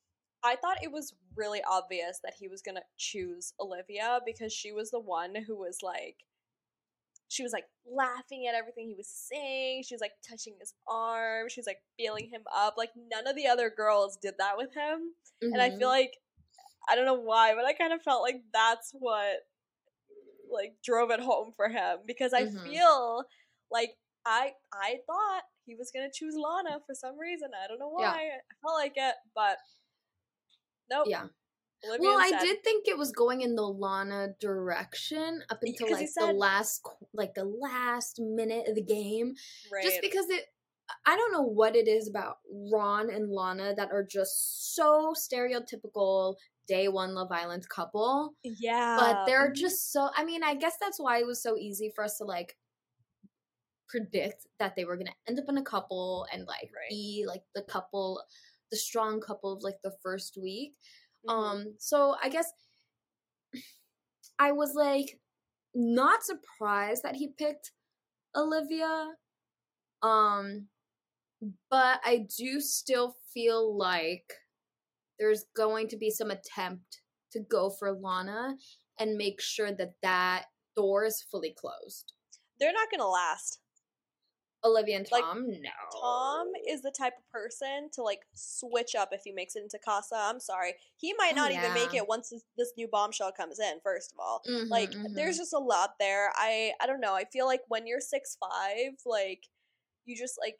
[0.44, 4.92] I thought it was really obvious that he was gonna choose Olivia because she was
[4.92, 6.18] the one who was like.
[7.30, 9.84] She was like laughing at everything he was saying.
[9.84, 11.50] She was like touching his arm.
[11.50, 12.76] She was like feeling him up.
[12.78, 16.14] Like none of the other girls did that with him and I feel like
[16.90, 19.46] I don't know why, but I kind of felt like that's what
[20.50, 22.64] like drove it home for him because I Mhm.
[22.64, 23.26] feel
[23.72, 23.92] like
[24.26, 27.50] I I thought he was gonna choose Lana for some reason.
[27.54, 28.12] I don't know Yeah.
[28.12, 28.30] why.
[28.40, 29.58] I felt like it, but
[30.90, 31.08] nope.
[31.10, 31.28] Yeah.
[31.86, 35.88] Olivia Well, I did think it was going in the Lana direction up until until
[35.90, 36.82] 'cause he like the last
[37.14, 39.36] like the last minute of the game.
[39.72, 39.84] Right.
[39.84, 40.46] Just because it
[41.06, 42.38] I don't know what it is about
[42.72, 46.36] Ron and Lana that are just so stereotypical
[46.68, 48.36] day one Love Island couple.
[48.44, 51.92] yeah, but they're just so I mean, I guess that's why it was so easy
[51.94, 52.58] for us to like
[53.88, 56.90] predict that they were gonna end up in a couple and like Right.
[56.90, 58.22] be like the couple
[58.72, 60.74] the strong couple of like the first week.
[61.28, 61.34] Mhm.
[61.34, 62.52] Um, so I guess
[64.40, 65.20] I was like
[65.76, 67.72] not surprised that he picked
[68.36, 69.12] Olivia.
[70.02, 70.68] Um,
[71.70, 74.34] but I do still feel like
[75.20, 77.02] there's going to be some attempt
[77.32, 78.56] to go for Lana
[79.00, 82.14] and make sure that that door is fully closed.
[82.60, 83.60] they're not gonna last.
[84.64, 85.70] Olivia and Like, Tom, no.
[86.02, 89.80] Tom is the type of person to like switch up if he makes it into
[89.84, 90.16] Casa.
[90.16, 90.74] I'm sorry.
[90.98, 94.12] He might Oh, not even make it once this, this new bombshell comes in, first
[94.14, 94.42] of all.
[94.50, 95.14] Mhm, like mhm.
[95.14, 96.32] there's just a lot there.
[96.36, 97.14] I I don't know.
[97.14, 99.44] I feel like when you're six five, like
[100.06, 100.60] you just like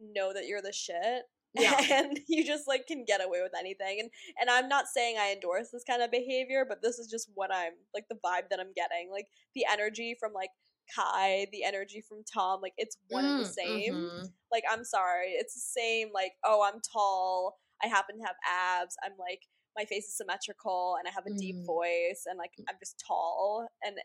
[0.00, 1.24] know that you're the shit.
[1.54, 1.76] Yeah.
[1.90, 4.00] And you just like can get away with anything.
[4.00, 7.30] And and I'm not saying I endorse this kind of behavior, but this is just
[7.34, 9.10] what I'm like the vibe that I'm getting.
[9.10, 10.50] Like the energy from like
[10.94, 14.32] Kai, the energy from Tom, like it's one and the Mm, same mhm.
[14.50, 18.96] like i'm sorry it's the same like oh i'm tall i happen to have abs
[19.04, 19.42] i'm like
[19.76, 21.66] my face is symmetrical and i have a deep Mm.
[21.66, 23.96] voice and like i'm just tall and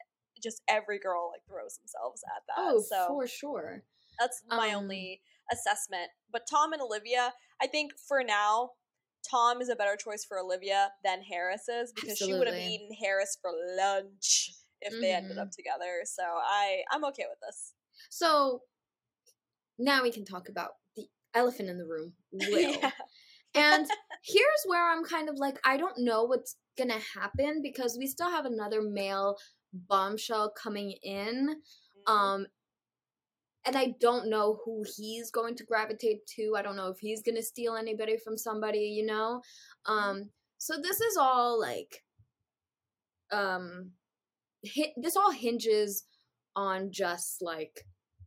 [0.42, 3.84] just every girl like throws themselves at that Oh, so for sure.
[4.20, 8.72] that's my um, only assessment but tom and olivia i think for now
[9.30, 12.90] tom is a better choice for olivia than harris is because she would have eaten
[13.02, 14.52] harris for lunch
[14.86, 17.74] if they ended up together so i i'm okay with this
[18.10, 18.62] So
[19.80, 22.72] now we can talk about the elephant in the room, Will.
[22.72, 22.92] Yeah.
[23.56, 23.88] And
[24.24, 28.30] here's where I'm kind of like, I don't know what's gonna happen because we still
[28.30, 29.38] have another male
[29.74, 31.56] bombshell coming in.
[31.56, 32.14] Mm-hmm.
[32.14, 32.48] Um
[33.66, 36.56] and I don't know who he's going to gravitate to.
[36.58, 39.42] I don't know if he's gonna steal anybody from somebody, you know?
[39.86, 42.04] Um so this is all like
[43.32, 43.92] um
[44.98, 46.06] this all hinges
[46.56, 47.86] on just like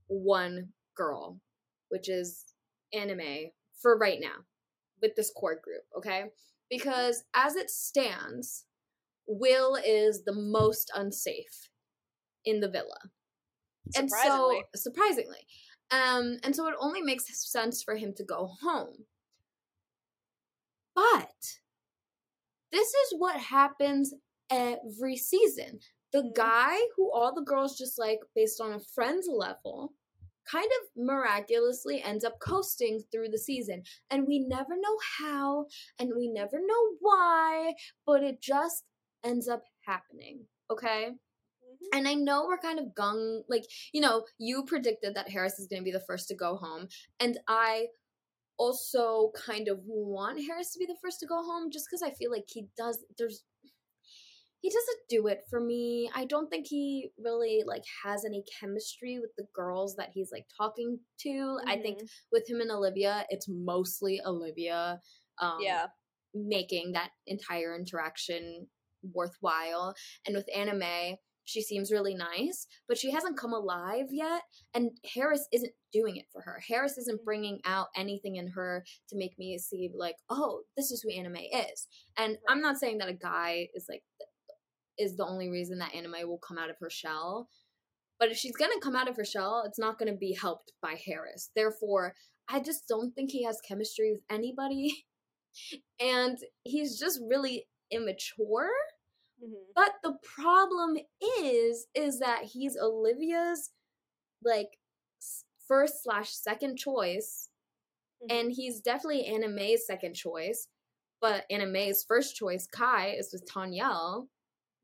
[0.08, 1.40] one girl,
[1.88, 2.44] which is
[2.92, 4.44] Anna-May for right now
[5.02, 6.24] with this core group, okay?
[6.70, 8.64] Because as it stands,
[9.28, 11.70] Will is the most unsafe
[12.44, 13.10] in the villa.
[13.96, 14.62] And so Surprisingly.
[14.74, 15.46] surprisingly.
[15.90, 19.06] Um and so it only makes sense for him to go home.
[20.94, 21.58] But
[22.72, 24.14] this is what happens
[24.50, 25.80] every season.
[26.12, 26.32] The Mhm.
[26.34, 29.94] guy who all the girls just like based on a friend's level
[30.50, 33.82] kind of miraculously ends up coasting through the season.
[34.10, 35.66] And we never know how
[35.98, 37.74] and we never know why,
[38.06, 38.84] but it just
[39.24, 40.46] ends up happening.
[40.70, 41.12] Okay?
[41.62, 41.90] Mhm.
[41.92, 45.68] And I know we're kind of gung like, you know, you predicted that Harris is
[45.68, 46.88] going to be the first to go home,
[47.20, 47.88] and I
[48.58, 52.10] also kind of want Harris to be the first to go home just cuz I
[52.12, 53.44] feel like he does there's
[54.66, 56.10] he doesn't do it for me.
[56.12, 60.46] I don't think he really like has any chemistry with the girls that he's like
[60.58, 61.58] talking to.
[61.64, 62.08] I think Mhm.
[62.32, 65.00] with him and Olivia, it's mostly Olivia
[65.40, 65.86] um yeah.
[66.34, 68.68] making that entire interaction
[69.14, 69.94] worthwhile.
[70.26, 74.42] And with Anna-May, she seems really nice, but she hasn't come alive yet.
[74.74, 76.60] And Harris isn't doing it for her.
[76.68, 81.02] Harris isn't bringing out anything in her to make me see, like, oh, this is
[81.02, 81.86] who Anna-May is.
[82.18, 84.02] And I'm not saying that a guy is like,
[84.98, 87.48] is the only reason that Anna-May will come out of her shell.
[88.18, 90.94] But if she's gonna come out of her shell, it's not gonna be helped by
[91.04, 91.50] Harris.
[91.54, 92.14] Therefore,
[92.48, 95.04] I just don't think he has chemistry with anybody.
[96.00, 98.70] and he's just really immature.
[99.42, 99.52] Mhm.
[99.74, 100.96] But the problem
[101.40, 103.70] is, is that he's Olivia's
[104.42, 104.78] like
[105.66, 107.50] first slash second choice,
[108.22, 108.26] Mhm.
[108.30, 110.68] and he's definitely Anna-May's second choice.
[111.20, 114.28] But Anna-May's first choice, Kai, is with Tanyel.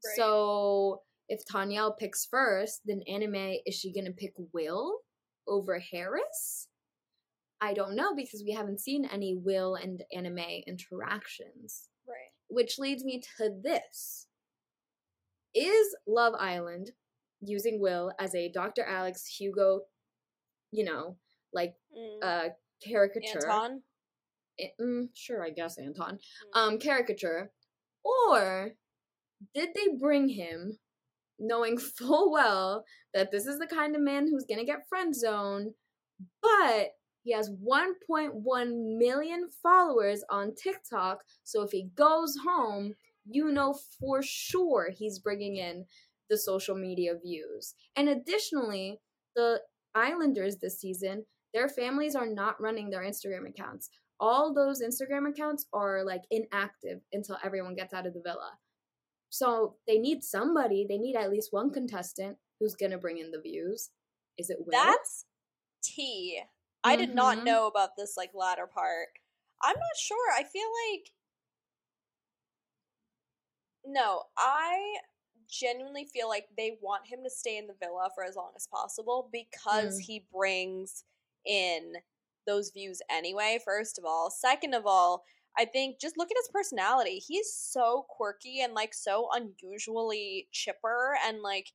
[0.05, 0.17] Right.
[0.17, 4.99] So if Tanyel picks first, then Anna-May is she gonna pick Will
[5.47, 6.69] over Harris?
[7.61, 11.89] I don't know because we haven't seen any Will and Anna-May interactions.
[12.07, 12.33] Right.
[12.49, 14.27] Which leads me to this.
[15.55, 16.91] Is Love Island
[17.41, 18.85] using Will as a Dr.
[18.85, 19.83] Alex Hugo,
[20.71, 21.17] you know,
[21.53, 22.19] like Mm.
[22.23, 22.49] uh
[22.83, 23.39] caricature?
[23.47, 23.83] Anton.
[24.59, 26.19] Eh, mm, sure, I guess Anton.
[26.19, 26.59] Mm.
[26.59, 27.53] Um, caricature,
[28.03, 28.73] or
[29.55, 30.79] did they bring him
[31.39, 35.73] knowing full well that this is the kind of man who's gonna get friend zoned,
[36.41, 36.91] but
[37.25, 41.19] he has 1.1 million followers on TikTok.
[41.45, 45.85] So if he goes home, you know for sure he's bringing in
[46.29, 47.75] the social media views.
[47.95, 48.99] And additionally,
[49.37, 49.61] the
[49.95, 53.91] Islanders this season, their families are not running their Instagram accounts.
[54.19, 58.53] All those Instagram accounts are like inactive until everyone gets out of the villa.
[59.33, 63.41] So they need somebody, they need at least one contestant who's gonna bring in the
[63.41, 63.89] views.
[64.37, 64.73] Is it Will?
[64.73, 65.25] That's
[65.83, 66.43] T.
[66.85, 67.45] I did not Mhm.
[67.45, 69.09] know about this like latter part.
[69.63, 70.33] I'm not sure.
[70.33, 71.15] I feel like
[73.85, 75.01] no, I
[75.49, 78.67] genuinely feel like they want him to stay in the villa for as long as
[78.67, 80.03] possible because Mm.
[80.03, 81.05] he brings
[81.47, 82.03] in
[82.45, 84.31] those views anyway, first of all.
[84.31, 85.25] Second of all,
[85.59, 87.19] I think just look at his personality.
[87.19, 91.73] He's so quirky and like so unusually chipper and like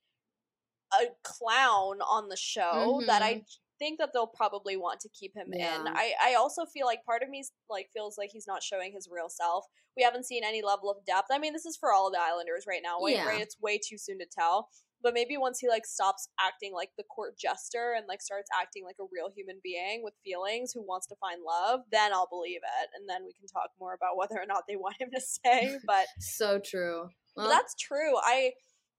[0.94, 3.44] a clown on the show that I mm-hmm.
[3.78, 5.82] think that they'll probably want to keep him Yeah.
[5.82, 5.88] in.
[5.88, 9.08] I I also feel like part of me like feels like he's not showing his
[9.12, 9.66] real self.
[9.96, 11.28] We haven't seen any level of depth.
[11.32, 12.98] I mean, this is for all of the Islanders right now?
[13.08, 13.26] Yeah.
[13.26, 13.42] right?
[13.42, 14.70] It's way too soon to tell.
[15.02, 18.84] But maybe once he like stops acting like the court jester and like starts acting
[18.84, 22.62] like a real human being with feelings who wants to find love, then I'll believe
[22.64, 25.22] it, and then we can talk more about whether or not they want him to
[25.22, 25.80] stay.
[25.86, 27.10] But So true.
[27.36, 28.16] Well, that's true.
[28.18, 28.54] I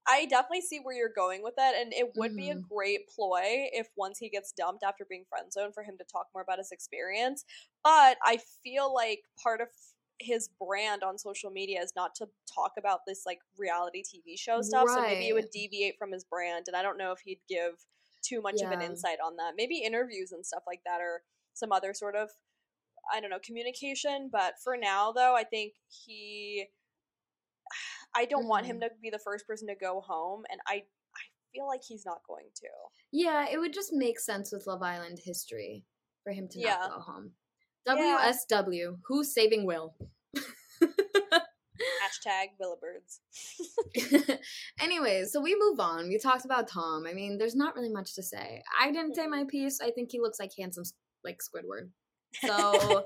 [0.07, 2.69] I definitely see where you're going with that, and it would be a Mhm.
[2.75, 6.29] great ploy if once he gets dumped after being friend zoned for him to talk
[6.33, 7.45] more about his experience.
[7.85, 9.69] But I feel like part of
[10.21, 14.61] his brand on social media is not to talk about this like reality TV show
[14.63, 14.89] stuff.
[14.89, 17.75] So maybe it would deviate from his brand, and I don't know if he'd give
[18.23, 19.55] too much of an insight on that.
[19.57, 21.23] Maybe interviews and stuff like that, or
[21.55, 22.31] some other sort of
[23.15, 24.29] I don't know communication.
[24.31, 26.67] But for now, though, I think he.
[28.15, 28.81] I don't want him Mhm.
[28.81, 31.21] to be the first person to go home, and I I
[31.53, 32.69] feel like he's not going to.
[33.11, 35.87] yeah, it would just make sense with Love Island history
[36.23, 36.77] for him to Yeah.
[36.77, 37.35] not go home.
[37.97, 38.33] Yeah.
[38.53, 39.95] WSW, who's saving Will?
[42.03, 43.21] Hashtag Willibirds.
[44.81, 46.09] Anyways, so we move on.
[46.09, 47.05] We talked about Tom.
[47.09, 48.63] I mean, there's not really much to say.
[48.81, 49.81] I didn't say my piece.
[49.81, 50.85] I think he looks like handsome,
[51.25, 51.91] like Squidward.
[52.45, 53.05] So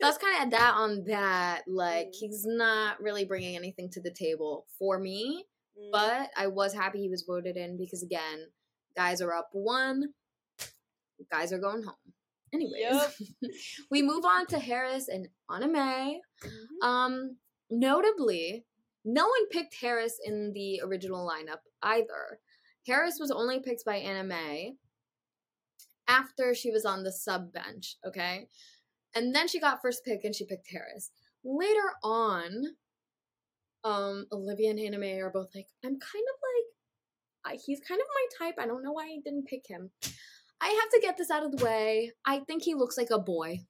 [0.00, 1.62] that's kind of that on that.
[1.68, 2.14] Like, Mm.
[2.20, 5.44] he's not really bringing anything to the table for me.
[5.78, 8.50] Mm, But I was happy he was voted in because, again,
[8.96, 10.14] guys are up one.
[11.30, 12.12] Guys are going home.
[12.56, 13.12] Anyways, Yup.
[13.90, 16.20] we move on to Haris and Anna-May.
[16.42, 16.86] mhm.
[16.86, 17.36] Um,
[17.70, 18.64] notably,
[19.04, 22.40] no one picked Haris in the original lineup either.
[22.86, 24.74] Haris was only picked by Anna-May
[26.08, 28.48] after she was on the sub bench, okay?
[29.14, 31.10] And then she got first pick and she picked Haris.
[31.44, 32.64] Later on,
[33.84, 38.06] um, Olivia and Anna-May are both like, I'm kind of like, I, he's kind of
[38.08, 38.56] my type.
[38.58, 39.90] I don't know why I didn't pick him.
[40.60, 42.12] I have to get this out of the way.
[42.24, 43.60] I think he looks like a boy.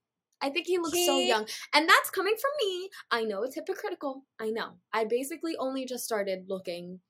[0.40, 1.46] I think he looks so young.
[1.74, 2.90] And that's coming from me.
[3.10, 4.24] I know it's hypocritical.
[4.38, 4.74] I know.
[4.92, 7.00] I basically only just started looking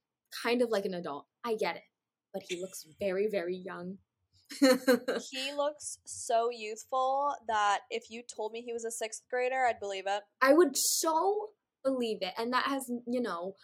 [0.42, 1.26] kind of like an adult.
[1.44, 1.82] I get it.
[2.32, 3.98] But he looks very, very young.
[4.60, 9.80] he looks so youthful that if you told me he was a sixth grader, I'd
[9.80, 10.22] believe it.
[10.40, 11.48] I would so
[11.84, 12.34] believe it.
[12.38, 13.54] And that has, you know,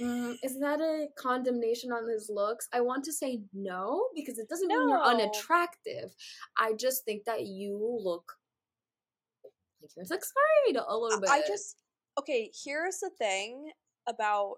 [0.00, 2.68] mm, is that a condemnation on his looks?
[2.72, 6.14] I want to say no because it doesn't mean you're unattractive.
[6.58, 8.32] I just think that you look
[9.82, 10.32] like you're sixth
[10.66, 11.30] grade a little bit.
[11.30, 11.76] I just
[12.18, 12.50] okay.
[12.64, 13.70] Here's the thing
[14.08, 14.56] about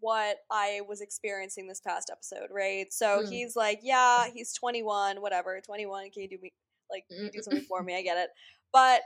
[0.00, 2.92] what I was experiencing this past episode, right?
[2.92, 3.28] So Mm.
[3.28, 6.10] he's like, yeah, he's 21, whatever, 21.
[6.10, 6.52] Can you do me
[6.90, 7.96] like you do something for me?
[7.96, 8.30] I get it,
[8.72, 9.02] but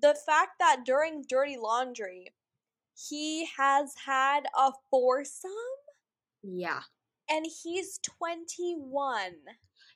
[0.00, 2.34] the fact that during Dirty Laundry,
[3.08, 5.50] he has had a foursome
[6.42, 6.80] yeah.
[7.30, 9.32] and he's 21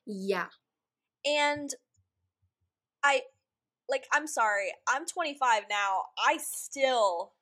[0.07, 0.46] Yeah.
[1.26, 1.70] and
[3.03, 3.22] I
[3.88, 6.03] like I'm sorry, I'm 25 now.
[6.18, 7.32] I still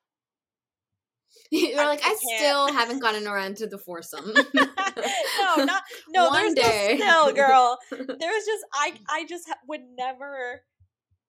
[1.51, 4.33] You're I- like, I I, can't." still haven't gotten around to the foursome.
[4.35, 6.29] no, not no.
[6.31, 6.97] One there's day.
[6.99, 7.79] no still, girl.
[7.91, 10.63] There's just I I just ha- would never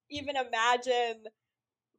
[0.10, 1.24] even imagine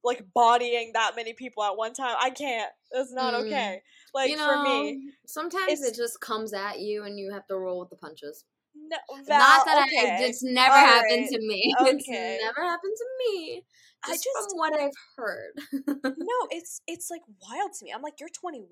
[0.04, 2.16] like bodying that many people at one time.
[2.20, 2.70] I can't.
[2.92, 3.46] That's not Mm.
[3.46, 3.82] okay.
[4.14, 7.56] Like you know, for me, sometimes it just comes at you and you have to
[7.56, 8.44] roll with the punches.
[8.74, 8.96] no,
[9.26, 10.10] Val, Not that okay.
[10.18, 11.28] I, it's never All happened right.
[11.30, 11.74] to me.
[11.80, 11.92] Okay.
[11.96, 12.08] It's
[12.44, 13.64] never happened to me.
[14.04, 15.52] I Just, just from what I've heard.
[16.18, 17.92] no, it's it's like wild to me.
[17.94, 18.66] I'm like, you're 21.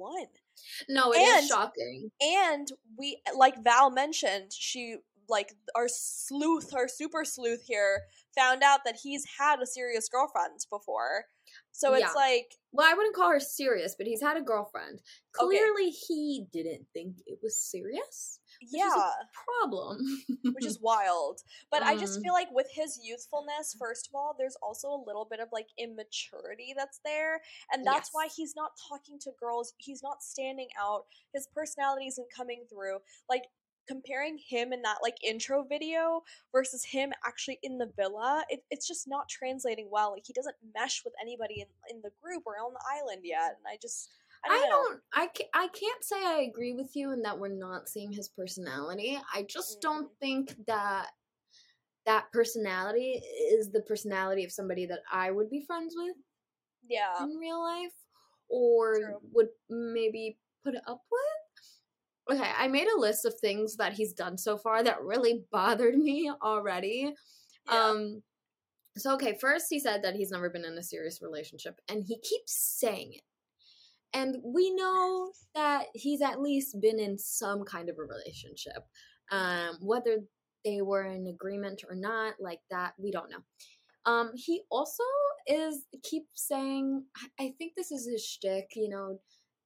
[0.88, 2.10] no, it is And- shocking.
[2.20, 2.68] and
[2.98, 4.96] we like val mentioned she
[5.30, 8.00] like our sleuth our super sleuth here
[8.36, 11.24] found out that he's had a serious girlfriend before
[11.72, 12.12] so it's Yeah.
[12.14, 15.00] like Well, I wouldn't call her serious, but he's had a girlfriend.
[15.40, 15.56] Okay.
[15.58, 18.38] Clearly, he didn't think it was serious.
[18.62, 19.10] is a- yeah
[19.58, 19.98] Problem.
[20.52, 22.22] which is wild but i just Mm.
[22.24, 25.68] feel like with his youthfulness first of all there's also a little bit of like
[25.78, 27.40] immaturity that's there
[27.72, 32.26] and that's why he's not talking to girls he's not standing out his personality isn't
[32.36, 33.44] coming through like
[33.90, 36.22] comparing him in that like intro video
[36.52, 40.54] versus him actually in the villa it, it's just not translating well like he doesn't
[40.74, 44.10] mesh with anybody in, in the group or on the island yet and i just
[44.44, 45.00] i don't I don't.
[45.14, 48.28] I ca- I can't say I agree with you in that we're not seeing his
[48.28, 49.18] personality.
[49.34, 50.18] I just don't Mm.
[50.20, 51.08] think that
[52.06, 53.20] that personality
[53.52, 56.16] is the personality of somebody that I would be friends with
[56.88, 57.92] yeah in real life,
[58.48, 59.20] or True.
[59.32, 61.39] would maybe put up with.
[62.30, 65.96] Okay, I made a list of things that he's done so far that really bothered
[65.98, 67.12] me already.
[67.70, 67.84] yeah.
[67.84, 68.22] Um
[68.96, 72.18] so okay, first he said that he's never been in a serious relationship and he
[72.20, 73.22] keeps saying it.
[74.12, 78.82] And we know that he's at least been in some kind of a relationship.
[79.30, 80.18] Um whether
[80.64, 83.42] they were in agreement or not, like that, we don't know.
[84.06, 85.04] Um he also
[85.46, 89.20] is keep saying I- I think this is his shtick, you know,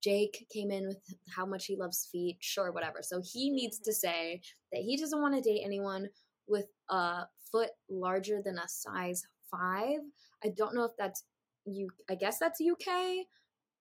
[0.05, 0.99] Jake came in with
[1.35, 2.99] how much he loves feet, sure, whatever.
[3.01, 4.07] So he needs to mm-hmm.
[4.07, 4.41] say
[4.73, 6.09] that he doesn't want to date anyone
[6.47, 10.01] with a foot larger than a size five.
[10.45, 11.25] I don't know if that's
[11.65, 11.89] you.
[12.11, 13.27] I guess that's UK.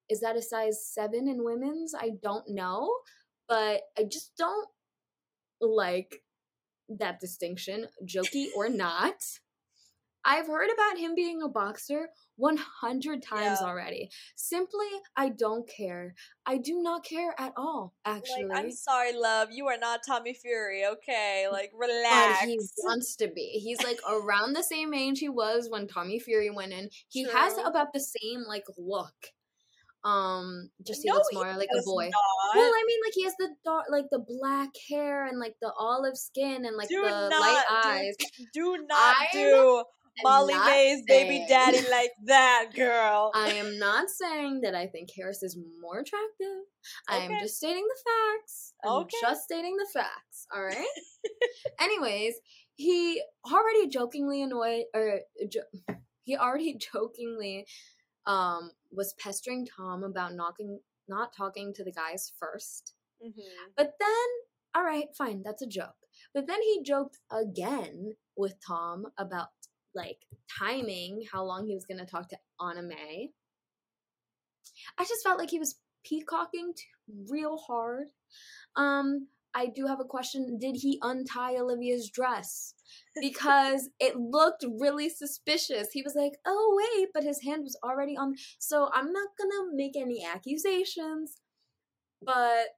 [0.09, 1.93] Is that a size seven in women's?
[1.93, 2.89] I don't know,
[3.49, 4.69] but I just don't
[5.59, 6.21] like
[6.89, 9.15] that distinction, jokey or not.
[10.25, 12.07] I've heard about him being a boxer
[12.37, 13.67] 100 times Yeah.
[13.67, 14.09] already.
[14.35, 16.15] Simply, I don't care.
[16.45, 18.45] I do not care at all, actually.
[18.45, 19.49] Like, I'm sorry, love.
[19.51, 21.47] You are not Tommy Fury, okay?
[21.51, 22.41] Like, but relax.
[22.45, 23.59] he wants to be.
[23.63, 26.89] He's like around the same age he was when Tommy Fury went in.
[27.09, 29.13] He has about the same like look.
[30.05, 32.09] Um, just he No, looks he more like a boy.
[32.11, 32.55] not.
[32.55, 35.71] Well, I mean, like he has the dark, like the black hair and like the
[35.79, 38.15] olive skin and like Do the not light do- eyes.
[38.53, 39.83] Do not I'm do
[40.21, 43.31] Molly-Mae's baby daddy like that, girl.
[43.33, 46.63] I am not saying that I think Haris is more attractive.
[47.09, 48.73] I am just stating the facts.
[48.83, 49.17] I'm Okay.
[49.21, 50.47] just stating the facts.
[50.53, 50.85] All right.
[51.79, 52.35] Anyways,
[52.75, 57.65] he already jokingly annoyed, or jo- he already jokingly
[58.25, 62.93] um was pestering Tom about knocking, not talking to the guys first.
[63.25, 63.41] Mhm.
[63.75, 64.27] But then,
[64.75, 65.95] all right, fine, that's a joke.
[66.33, 69.49] But then he joked again with Tom about
[69.95, 70.19] like
[70.59, 73.29] timing, how long he was going to talk to Anna-May.
[74.97, 76.73] I just felt like he was peacocking
[77.29, 78.07] real hard.
[78.75, 80.57] Um, I do have a question.
[80.59, 82.73] Did he untie Olivia's dress?
[83.19, 85.89] Because it looked really suspicious.
[85.91, 88.35] He was like, "Oh wait," but his hand was already on.
[88.57, 91.37] So I'm not gonna make any accusations,
[92.21, 92.69] but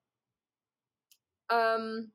[1.49, 2.11] um,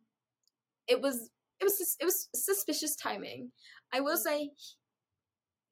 [0.87, 1.31] it was
[1.61, 3.53] it was it was suspicious timing.
[3.93, 4.51] I will say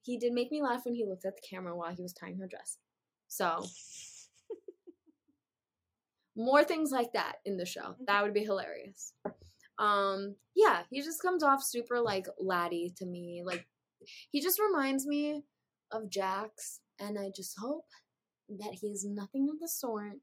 [0.08, 2.38] he did make me laugh when he looked at the camera while he was tying
[2.38, 2.78] her dress.
[3.28, 3.62] So
[6.36, 7.94] more things like that in the show.
[8.06, 9.12] That would be hilarious.
[9.78, 13.42] Um yeah, he just comes off super like laddie to me.
[13.44, 13.66] Like
[14.30, 15.42] he just reminds me
[15.92, 16.52] of Jacques
[16.98, 17.84] and I just hope
[18.48, 20.20] that he is nothing of the sort.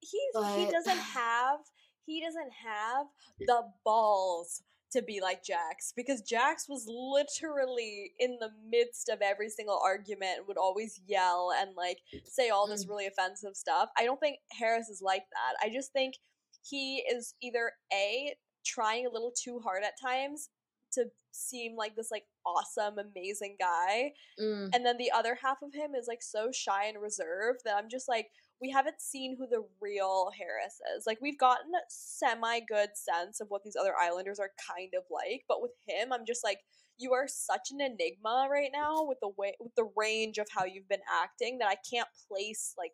[0.00, 1.60] He's he doesn't have
[2.04, 3.06] he doesn't have
[3.40, 4.62] the balls
[4.94, 10.38] to be like Jacques because Jacques was literally in the midst of every single argument
[10.38, 12.88] and would always yell and like say all this Mm.
[12.90, 13.90] really offensive stuff.
[13.98, 15.66] I don't think Haris is like that.
[15.66, 16.14] I just think
[16.62, 18.34] he is either A
[18.64, 20.48] trying a little too hard at times
[20.92, 24.70] to seem like this like awesome amazing guy Mm.
[24.74, 27.88] and then the other half of him is like so shy and reserved that I'm
[27.90, 28.30] just like,
[28.60, 31.06] we haven't seen who the real Haris is.
[31.06, 35.04] Like we've gotten a semi good sense of what these other islanders are kind of
[35.10, 36.60] like, but with him, I'm just like,
[36.96, 40.64] you are such an enigma right now with the way with the range of how
[40.64, 42.92] you've been acting that I can't place like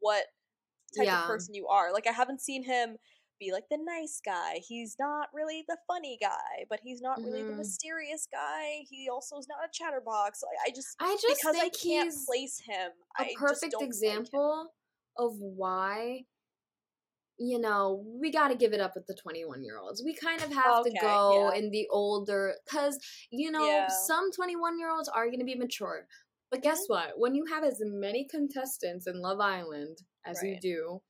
[0.00, 0.24] what
[0.96, 1.22] type Yeah.
[1.22, 1.92] of person you are.
[1.92, 2.96] Like I haven't seen him
[3.40, 4.60] be like the nice guy.
[4.66, 7.56] He's not really the funny guy, but he's not really the Mhm.
[7.56, 8.84] mysterious guy.
[8.90, 10.42] He also is not a chatterbox.
[10.42, 12.92] Like, I just I just because I can't place him.
[13.18, 14.26] a I just perfect don't like him.
[14.26, 14.74] example
[15.18, 16.20] of why
[17.38, 20.42] you know we got to give it up with the 21 year olds we kind
[20.42, 21.58] of have to go yeah.
[21.58, 22.98] in the older because
[23.30, 23.88] you know Yeah.
[24.06, 26.06] some 21 year olds are going to be mature
[26.50, 26.94] but guess Mm-hmm.
[26.94, 31.00] what when you have as many contestants in love island as you do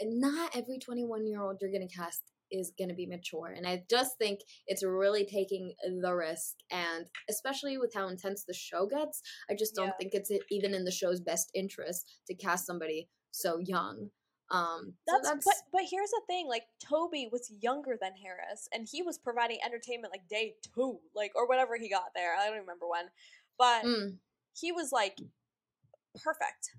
[0.00, 3.52] and not every 21 year old you're going to cast is going to be mature
[3.56, 5.72] and i just think it's really taking
[6.02, 9.92] the risk and especially with how intense the show gets i just don't Yeah.
[9.98, 14.08] think it's even in the show's best interest to cast somebody so young
[14.50, 18.86] um so That's, but but here's the thing, like Toby was younger than Haris, and
[18.90, 22.36] he was providing entertainment like day two, like or whatever he got there.
[22.38, 23.06] I don't remember when,
[23.58, 24.18] but Mm,
[24.54, 25.16] he was like
[26.22, 26.72] perfect.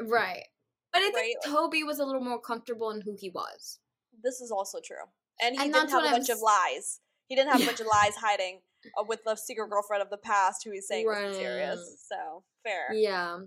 [0.00, 0.44] right
[0.92, 3.78] but i think Right, toby was a little more comfortable in who he was
[4.22, 5.04] This is also true,
[5.40, 7.00] and he And didn't have a I'm bunch of lies.
[7.28, 8.60] He didn't have a bunch of lies hiding
[8.98, 12.06] uh, with the secret girlfriend of the past, who he's saying was serious.
[12.08, 12.92] So fair.
[12.92, 13.38] Yeah.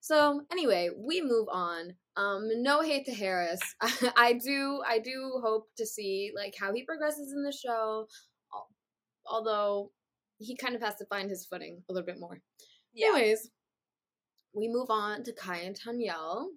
[0.00, 1.94] So anyway, we move on.
[2.16, 3.60] Um, no hate to Haris.
[4.16, 8.06] I do, I do hope to see like how he progresses in the show.
[9.24, 9.92] Although
[10.38, 12.40] he kind of has to find his footing a little bit more.
[12.92, 13.08] Yeah.
[13.14, 13.48] Anyways,
[14.54, 16.48] we move on to Kai and Tanyel.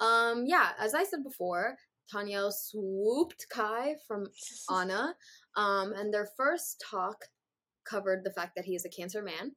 [0.00, 0.04] Mhm.
[0.04, 1.76] Um, yeah, as I said before,
[2.12, 4.26] Tanyel swooped Kai from
[4.70, 5.14] Anna.
[5.56, 7.24] Um, and their first talk
[7.88, 9.52] covered the fact that he is a cancer man.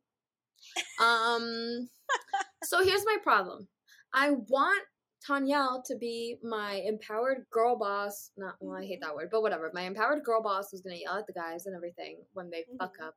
[1.00, 1.90] Um,
[2.64, 3.68] so here's my problem.
[4.14, 4.84] I want
[5.28, 8.32] Tanyel to be my empowered girl boss.
[8.38, 9.70] Not well, I hate that word, but whatever.
[9.74, 12.98] My empowered girl boss who's gonna yell at the guys and everything when they fuck
[12.98, 13.08] Mhm.
[13.08, 13.16] up.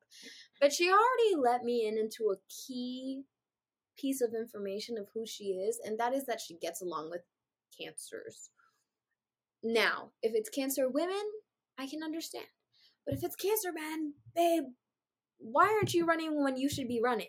[0.60, 3.24] But she already let me in into a key
[3.96, 7.22] piece of information of who she is, and that is that she gets along with
[7.76, 8.50] cancers.
[9.64, 11.22] Now, if it's cancer women,
[11.78, 12.44] I can understand.
[13.06, 14.64] But if it's cancer men, babe,
[15.38, 17.28] why aren't you running when you should be running?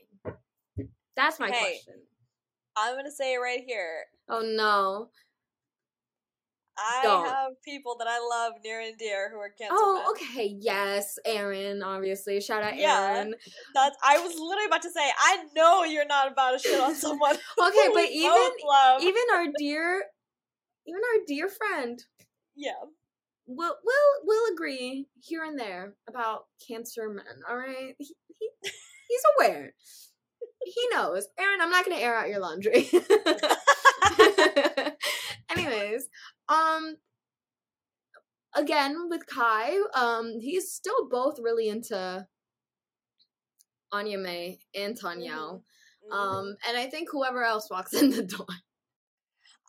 [1.15, 1.59] That's my Hey.
[1.81, 2.01] question.
[2.75, 4.05] I'm gonna say it right here.
[4.27, 5.09] Oh no.
[6.77, 7.25] I Don't.
[7.25, 9.73] have people that I love near and dear who are cancer.
[9.79, 10.05] Oh, men.
[10.09, 10.47] okay.
[10.59, 12.41] Yes, Aaron, obviously.
[12.41, 13.13] Shout out Yeah.
[13.13, 13.33] Aaron.
[13.73, 13.95] That's.
[14.03, 15.09] I was literally about to say.
[15.17, 17.38] I know you're not about to shit on someone.
[17.57, 18.51] Okay, but even
[18.99, 20.03] even our dear
[20.86, 22.03] even our dear friend
[22.56, 22.72] yeah.
[23.47, 27.93] We'll, we'll, we'll agree here and there about cancer men, all right?
[27.99, 28.49] He, he,
[29.08, 29.74] he's aware.
[30.66, 31.28] He knows.
[31.38, 32.89] Aaron, I'm not going to air out your laundry.
[35.49, 36.10] Anyways,
[36.49, 36.97] um
[38.56, 42.26] again with Kai, um he's still both really into
[43.93, 45.62] Anna-May and Tanyel.
[46.12, 46.16] Mhm.
[46.16, 48.47] Um and I think whoever else walks in the door.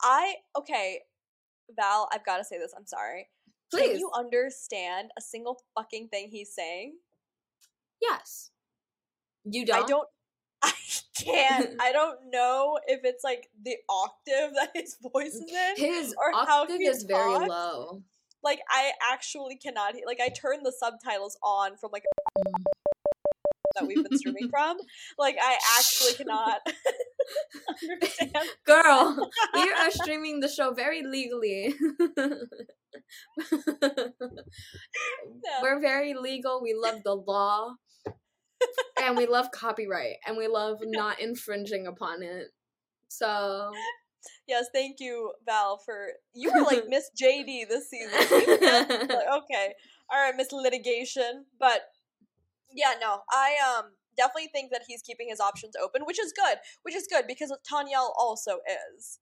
[0.03, 1.01] I okay,
[1.75, 2.09] Val.
[2.13, 2.73] I've got to say this.
[2.77, 3.29] I'm sorry.
[3.75, 6.95] Can you understand a single fucking thing he's saying?
[8.01, 8.51] yes.
[9.45, 9.85] You don't?
[9.85, 10.09] I don't.
[10.63, 10.73] I
[11.17, 11.71] can't.
[11.81, 15.85] I don't know if it's like the octave that his voice is in.
[15.85, 18.03] His or how octave he is very low.
[18.43, 19.95] Like I actually cannot.
[20.07, 22.05] Like I turned the subtitles on from like
[22.39, 22.65] mm.
[23.75, 24.79] that we've been streaming from.
[25.19, 26.61] Like I actually cannot.
[28.67, 31.75] Girl, we are streaming the show very legally.
[35.45, 35.61] Yeah.
[35.63, 36.61] We're very legal.
[36.63, 37.75] We love the law.
[39.03, 40.17] and we love copyright.
[40.27, 42.49] And we love not infringing upon it.
[43.09, 43.73] So
[44.49, 48.11] Yes, thank you, Val, for you were like Miss JD this season.
[48.31, 49.11] You nailed it.
[49.11, 49.75] like, okay,
[50.11, 51.83] all right, Miss Litigation, but
[52.75, 56.59] yeah, no, I um definitely think that he's keeping his options open, which is good,
[56.83, 58.59] which is good because Tanyel also
[58.97, 59.21] is,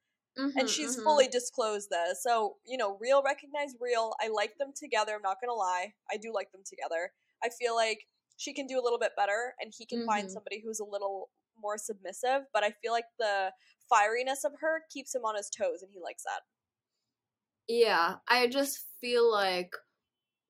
[0.59, 1.03] and Mhm, she's mhm.
[1.03, 2.23] fully disclosed this.
[2.23, 4.15] So you know, real recognize real.
[4.23, 5.15] I like them together.
[5.15, 7.13] I'm not gonna lie, I do like them together.
[7.43, 10.31] I feel like she can do a little bit better, and he can find Mhm.
[10.31, 12.43] somebody who's a little more submissive.
[12.53, 13.53] But I feel like the
[13.93, 16.43] firiness of her keeps him on his toes, and he likes that.
[17.69, 19.75] Yeah, I just feel like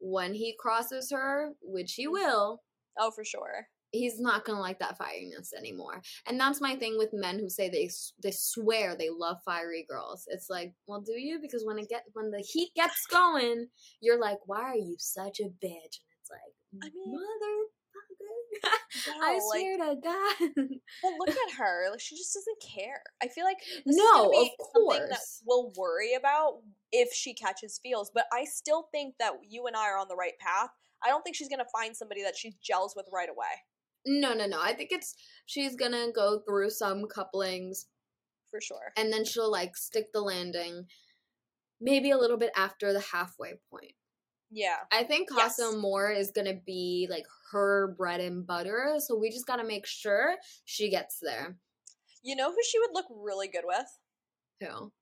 [0.00, 2.62] when he crosses her, which he will,
[2.96, 3.68] Oh, for sure.
[3.94, 6.02] He's not gonna like that fieriness anymore.
[6.26, 7.88] And that's my thing with men who say they
[8.22, 10.24] they swear they love fiery girls.
[10.28, 11.38] It's like, well, do you?
[11.40, 13.68] Because when it get when the heat gets going,
[14.00, 16.00] you're like, why are you such a bitch?
[16.00, 17.64] And it's like, I mean, motherfucker,
[19.08, 20.36] Wow, I like, swear to God.
[21.02, 21.90] but look at her.
[21.90, 23.02] Like she just doesn't care.
[23.22, 25.42] I feel like this No, of something that course.
[25.46, 26.60] we'll worry about
[26.92, 28.10] if she catches feels.
[28.14, 30.70] But I still think that you and I are on the right path.
[31.04, 33.54] I don't think she's gonna find somebody that she gels with right away.
[34.06, 34.60] No, no, no.
[34.60, 35.14] I think it's
[35.46, 37.86] she's gonna go through some couplings
[38.50, 38.92] For sure.
[38.96, 40.86] and then she'll like stick the landing.
[41.80, 43.92] maybe a little bit after the halfway point.
[44.50, 44.76] Yeah.
[44.92, 45.56] I think Yes.
[45.56, 49.86] Casa Amor is gonna be like her bread and butter, so we just gotta make
[49.86, 51.56] sure she gets there.
[52.22, 53.86] You know who she would look really good with?
[54.60, 54.92] Who?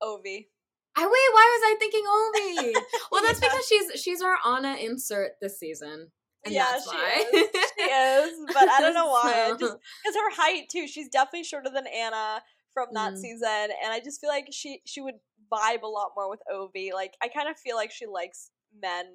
[0.00, 0.48] Ovie.
[0.96, 1.10] I wait.
[1.10, 2.86] Why was I thinking Ovie?
[3.12, 3.48] well, that's Yeah.
[3.48, 6.10] because she's she's our Anna insert this season,
[6.44, 7.48] and Yeah, that's she why is.
[7.78, 9.32] She is, but I don't know why.
[9.44, 10.86] I So- just because her height too.
[10.86, 13.18] She's definitely shorter than Anna from that Mm.
[13.18, 15.16] season, and I just feel like she she would
[15.52, 16.92] vibe a lot more with Ovie.
[16.94, 19.06] Like I kind of feel like she likes men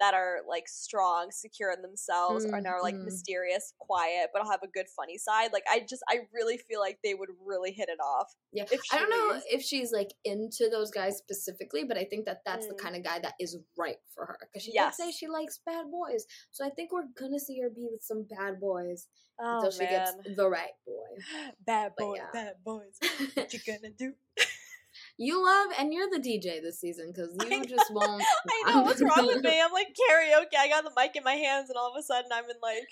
[0.00, 3.04] that are like strong, secure in themselves, and are like Mhm.
[3.04, 5.52] mysterious, quiet, but have a good funny side.
[5.52, 8.34] Like I just I really feel like they would really hit it off.
[8.52, 9.44] Yeah, if I don't know leaves.
[9.50, 12.78] if she's like into those guys specifically, but I think that that's the Mm.
[12.78, 14.96] kind of guy that is right for her because she Yes.
[14.96, 16.26] did say she likes bad boys.
[16.50, 19.86] So I think we're gonna see her be with some bad boys Oh until she
[19.86, 21.16] gets the right boy.
[21.66, 22.30] bad boys, yeah.
[22.32, 22.98] bad boys.
[23.34, 24.14] What you gonna do?
[25.18, 28.22] you love, and you're the DJ this season because you just won't.
[28.66, 29.60] I know what's wrong with me.
[29.62, 30.56] I'm like karaoke.
[30.58, 32.86] I got the mic in my hands, and all of a sudden I'm in like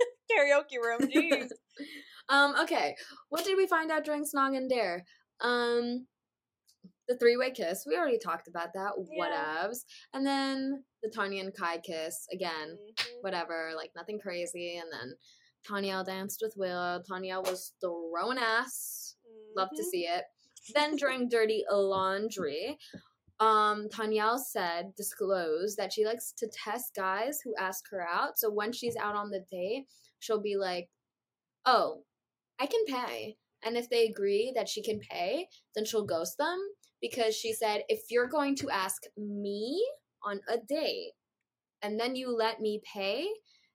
[0.30, 1.10] karaoke room.
[1.10, 1.50] Jeez.
[2.28, 2.54] Um.
[2.62, 2.96] Okay.
[3.28, 5.04] What did we find out during Snog and Dare?
[5.40, 6.06] Um.
[7.08, 7.84] The three way kiss.
[7.88, 8.92] We already talked about that.
[9.12, 9.24] Yeah.
[9.68, 9.78] Whatevs.
[10.12, 12.76] And then the Tanya and Kai kiss again.
[12.98, 13.06] Mhm.
[13.20, 14.76] whatever, like nothing crazy.
[14.76, 15.14] And then
[15.68, 17.00] Tanya danced with Will.
[17.08, 19.14] Tanya was throwing ass.
[19.56, 19.86] Love to Mhm.
[19.86, 20.24] see it.
[20.74, 22.78] Then during Dirty Laundry,
[23.38, 28.38] um, Tanya said, disclosed that she likes to test guys who ask her out.
[28.38, 29.86] So when she's out on the date,
[30.18, 30.88] she'll be like,
[31.64, 32.02] oh,
[32.58, 33.36] I can pay.
[33.64, 36.58] And if they agree that she can pay, then she'll ghost them
[37.00, 39.84] because she said, if you're going to ask me
[40.24, 41.12] on a date
[41.82, 43.28] and then you let me pay,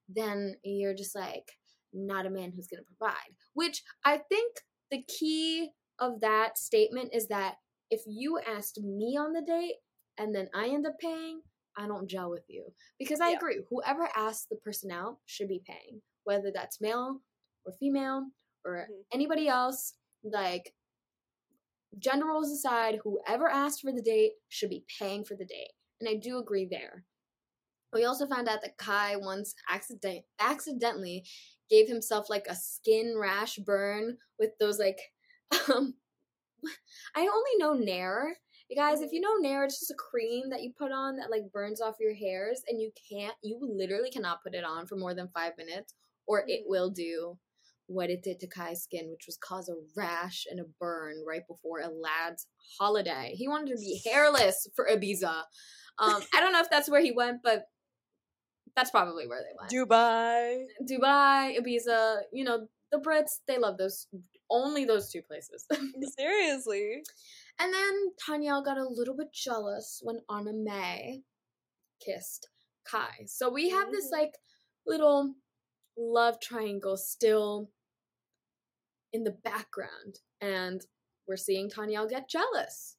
[0.10, 1.52] then you're just like
[1.94, 3.36] not a man who's going to provide.
[3.54, 4.58] Which I think
[4.90, 5.70] the key
[6.02, 7.56] of that statement is that
[7.90, 9.76] if you asked me on the date
[10.18, 11.42] and then I end up paying,
[11.78, 12.74] I don't gel with you.
[13.00, 13.38] Because I Yeah.
[13.38, 17.22] agree, whoever asks the person out should be paying, whether that's male
[17.66, 18.32] or female
[18.66, 19.06] or Mhm.
[19.14, 19.98] anybody else.
[20.24, 20.76] Like,
[21.98, 25.74] gender roles aside, whoever asked for the date should be paying for the date.
[26.00, 27.06] And I do agree there.
[27.94, 31.28] We also found out that Kai once accident- accidentally
[31.70, 35.14] gave himself like a skin rash burn with those like
[35.52, 35.94] um
[37.16, 38.36] I only know Nair.
[38.70, 41.30] You guys, if you know Nair, it's just a cream that you put on that
[41.32, 44.96] like burns off your hairs and you can't you literally cannot put it on for
[44.96, 45.94] more than 5 minutes
[46.28, 46.68] or it Mhm.
[46.70, 47.38] will do
[47.88, 51.46] what it did to Kai's skin, which was cause a rash and a burn right
[51.46, 52.48] before a lad's
[52.80, 53.34] holiday.
[53.36, 55.44] He wanted to be hairless for Ibiza.
[56.00, 57.66] Um, I don't know if that's where he went, but
[58.78, 59.90] that's probably where they went.
[59.90, 60.64] Dubai.
[60.90, 64.08] Dubai, Ibiza, you know, the Brits, they love those
[64.52, 65.66] only those two places.
[66.18, 67.02] Seriously.
[67.60, 71.24] and then Tanya got a little bit jealous when Anna-May
[72.06, 72.50] kissed
[72.86, 73.26] Kai.
[73.28, 74.12] So we have this Mhm.
[74.12, 74.38] like
[74.86, 75.34] little
[75.98, 77.72] love triangle still
[79.14, 80.86] in the background and
[81.28, 82.98] we're seeing Tanya get jealous.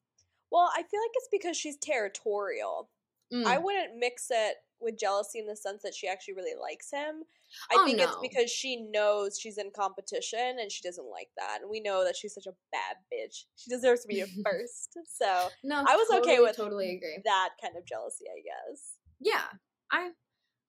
[0.51, 2.91] Well, I feel like it's because she's territorial.
[3.33, 3.63] I Mm.
[3.65, 7.23] wouldn't mix it with jealousy in the sense that she actually really likes him.
[7.71, 11.59] I Oh, think it's because she knows she's in competition and she doesn't like that.
[11.61, 13.45] And we know that she's such a bad bitch.
[13.57, 14.97] She deserves to be a first.
[15.07, 17.19] So no, I was okay totally, with totally agree.
[17.25, 18.95] that kind of jealousy, I guess.
[19.21, 19.45] yeah
[19.93, 20.11] i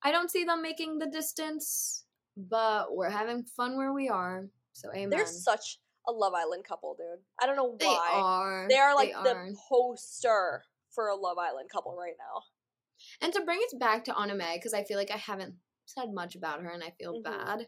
[0.04, 2.04] i don't see them making the distance
[2.36, 6.96] but we're having fun where we are so amen They're such a Love Island couple,
[6.98, 7.24] dude.
[7.42, 7.78] I don't know why.
[7.80, 9.50] they are They are like They the are.
[9.70, 12.44] poster for a Love Island couple right now.
[13.22, 15.56] And to bring it back to Anna-May because i feel like i haven't
[15.86, 17.24] said much about her and i feel Mhm.
[17.24, 17.68] bad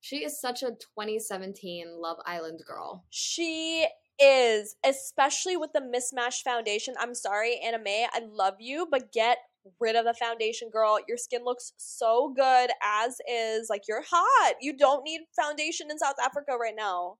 [0.00, 3.86] she is such a 2017 love island girl She
[4.18, 6.94] is, especially with the mismatched foundation.
[6.98, 9.38] I'm sorry, Anna-May, I love you, but get
[9.78, 10.98] rid of the foundation, girl.
[11.06, 13.68] Your skin looks so good as is.
[13.68, 14.54] Like you're hot.
[14.60, 17.18] You don't need foundation in South Africa right now.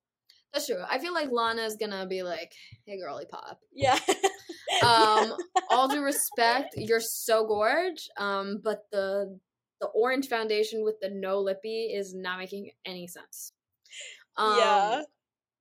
[0.54, 2.52] that's true i feel like Lana is gonna be like
[2.86, 3.98] hey girly pop Yeah.
[4.82, 5.34] um
[5.70, 9.38] all due respect you're so gorge um but the
[9.80, 13.52] the orange foundation with the no lippy is not making any sense
[14.36, 15.02] um Yeah.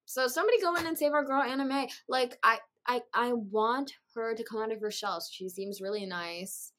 [0.05, 1.89] so somebody go in and save our girl Anna-May.
[2.07, 6.05] like i i i want her to come out of her shell she seems really
[6.05, 6.71] nice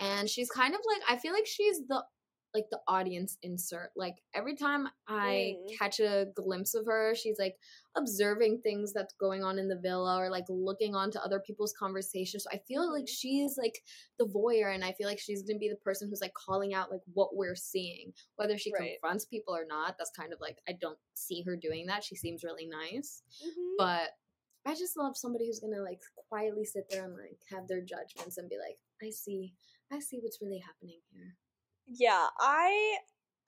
[0.00, 2.02] and she's kind of like i feel like she's the
[2.56, 5.78] like the audience insert like every time i Mm.
[5.78, 7.56] catch a glimpse of her she's like
[7.96, 12.44] observing things that's going on in the villa or like looking onto other people's conversations
[12.44, 13.08] so i feel like Mhm.
[13.20, 13.82] she's like
[14.18, 16.90] the voyeur and i feel like she's gonna be the person who's like calling out
[16.90, 18.92] like what we're seeing whether she Right.
[19.00, 22.16] confronts people or not that's kind of like i don't see her doing that she
[22.16, 23.74] seems really nice Mhm.
[23.78, 24.10] but
[24.68, 28.36] I just love somebody who's gonna like quietly sit there and like have their judgments
[28.36, 29.54] and be like, I see,
[29.92, 31.36] I see what's really happening here.
[31.86, 32.98] Yeah, I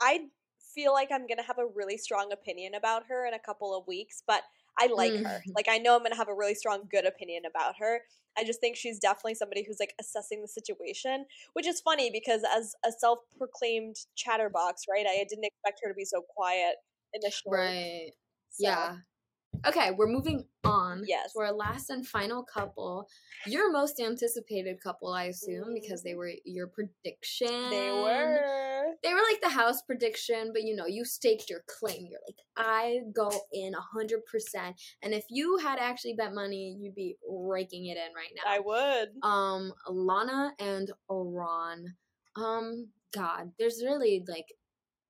[0.01, 0.29] I
[0.75, 3.87] feel like I'm gonna have a really strong opinion about her in a couple of
[3.87, 4.43] weeks, but
[4.79, 5.43] I like her.
[5.47, 5.53] Mm.
[5.57, 8.03] Like I know I'm gonna have a really strong good opinion about her.
[8.37, 12.43] I just think she's definitely somebody who's like assessing the situation, which is funny because
[12.57, 15.07] as a self-proclaimed chatterbox, right?
[15.07, 16.77] I didn't expect her to be so quiet
[17.13, 17.53] initially.
[17.57, 18.13] Right.
[18.51, 18.99] so- Yeah.
[19.67, 21.03] Okay, we're moving on.
[21.07, 21.33] Yes.
[21.35, 23.09] For our last and final couple,
[23.47, 27.49] your most anticipated couple, I assume, because they were your prediction.
[27.71, 28.95] They were.
[29.03, 32.07] They were like the house prediction, but you know, you staked your claim.
[32.09, 36.77] You're like, I go in a hundred percent, and if you had actually bet money,
[36.81, 38.43] you'd be raking it in right now.
[38.47, 39.09] I would.
[39.23, 41.97] um Lana and Oran.
[42.37, 44.47] Um, God, there's really like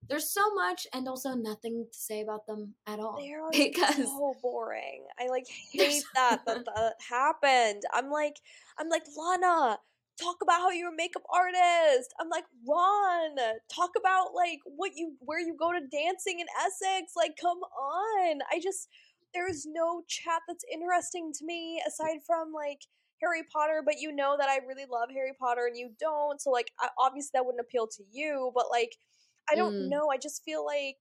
[0.08, 3.18] there's so much and also nothing to say about them at all.
[3.18, 5.04] They are because so boring.
[5.18, 7.82] I like hate that, that that happened.
[7.92, 8.36] I'm like,
[8.78, 9.78] I'm like Lana.
[10.20, 12.12] Talk about how you're a makeup artist.
[12.20, 13.36] I'm like Ron.
[13.72, 17.12] Talk about like what you where you go to dancing in Essex.
[17.16, 18.40] Like, come on.
[18.52, 18.88] I just
[19.34, 22.80] there's no chat that's interesting to me aside from like
[23.20, 23.82] Harry Potter.
[23.84, 26.40] But you know that I really love Harry Potter and you don't.
[26.40, 28.50] So like, I, obviously that wouldn't appeal to you.
[28.54, 28.96] But like,
[29.50, 29.88] I don't Mm.
[29.88, 30.10] know.
[30.10, 30.98] I just feel like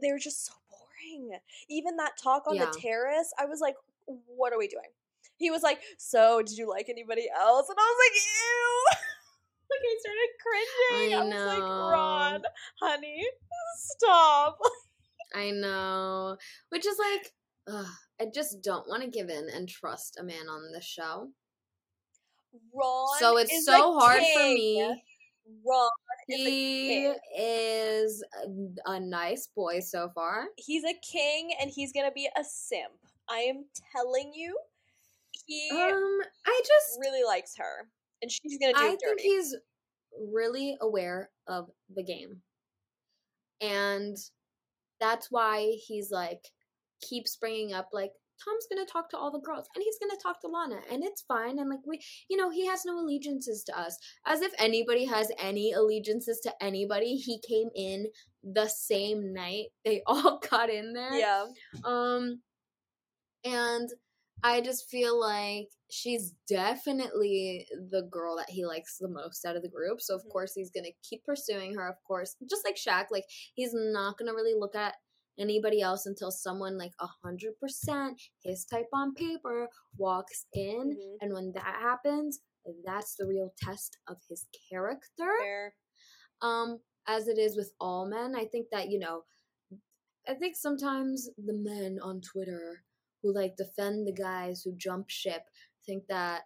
[0.00, 1.38] they're just so boring.
[1.68, 2.66] Even that talk on Yeah.
[2.66, 4.90] the terrace, I was like, what are we doing?
[5.36, 7.68] He was like, so did you like anybody else?
[7.68, 8.84] And I was like, ew.
[9.70, 11.14] like I started cringing.
[11.14, 11.62] I I, was like.
[11.62, 12.42] Ron,
[12.80, 13.26] honey,
[13.76, 14.58] stop.
[15.34, 16.36] I know,
[16.70, 17.32] which is like,
[17.68, 17.86] ugh,
[18.20, 21.30] I just don't want to give in and trust a man on the show.
[22.72, 23.18] Ron.
[23.18, 24.80] So it's so hard for me.
[25.64, 25.90] Ron
[26.28, 30.48] He is a, a nice boy so far.
[30.56, 32.92] He's a king and he's gonna be a simp.
[33.28, 34.58] I am telling you,
[35.46, 37.88] he Um, I just really likes her,
[38.22, 39.54] and she's gonna do I think he's
[40.32, 42.42] really aware of the game.
[43.60, 44.16] And
[45.00, 46.44] that's why he's like
[47.00, 48.12] keeps bringing up like
[48.44, 50.80] Tom's going to talk to all the girls and he's going to talk to Lana
[50.90, 54.40] and it's fine and like we you know he has no allegiances to us as
[54.42, 58.06] if anybody has any allegiances to anybody he came in
[58.44, 61.44] the same night they all got in there yeah.
[61.84, 62.40] um,
[63.44, 63.88] and
[64.42, 69.62] I just feel like she's definitely the girl that he likes the most out of
[69.62, 70.00] the group.
[70.00, 70.30] So of Mhm.
[70.30, 71.88] course he's gonna keep pursuing her.
[71.88, 73.24] Of course, just like Shaq, like
[73.54, 74.94] he's not gonna really look at
[75.38, 81.16] anybody else until someone like a hundred percent his type on paper walks in, Mhm.
[81.20, 82.40] and when that happens,
[82.84, 85.74] that's the real test of his character Fair.
[86.42, 89.24] um as it is with all men i think that you know
[90.28, 92.84] i think sometimes the men on twitter
[93.22, 95.42] who like defend the guys who jump ship
[95.86, 96.42] think that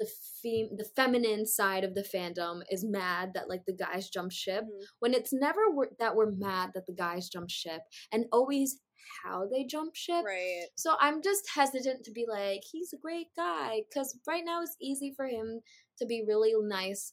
[0.00, 0.06] the
[0.42, 4.64] fem- the feminine side of the fandom is mad that like the guys jump ship
[4.64, 4.84] Mhm.
[4.98, 5.60] when it's never
[5.98, 7.82] that we're mad that the guys jump ship
[8.12, 8.80] and always
[9.22, 10.66] how they jump ship Right.
[10.74, 13.82] so I'm just hesitant to be like, he's a great guy.
[13.88, 15.60] Because right now it's easy for him
[15.98, 17.12] to be really nice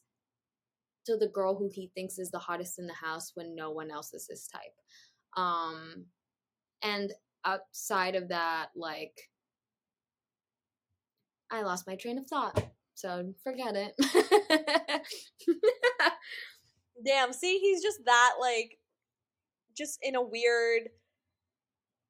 [1.04, 3.90] to the girl who he thinks is the hottest in the house when no one
[3.90, 4.74] else is his type.
[5.36, 6.06] Um,
[6.82, 7.12] and
[7.44, 9.30] outside of that, like,
[11.52, 12.60] I lost my train of thought.
[12.94, 15.02] So forget it.
[17.04, 17.32] Damn.
[17.32, 18.78] See, he's just that like,
[19.76, 20.88] just in a weird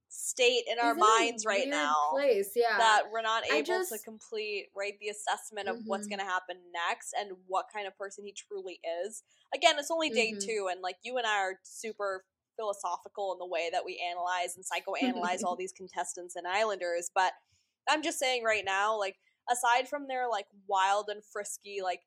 [0.09, 1.95] state in our in minds right now.
[2.12, 2.76] Place, yeah.
[2.76, 6.11] that we're not able to complete right the assessment of what's Mhm.
[6.11, 9.22] going to happen next and what kind of person he truly is
[9.55, 10.45] again it's only day Mhm.
[10.45, 12.26] two and like you and i are super
[12.57, 17.32] philosophical in the way that we analyze and psychoanalyze all these contestants and islanders but
[17.88, 19.16] i'm just saying right now like
[19.51, 22.01] aside from their like wild and frisky like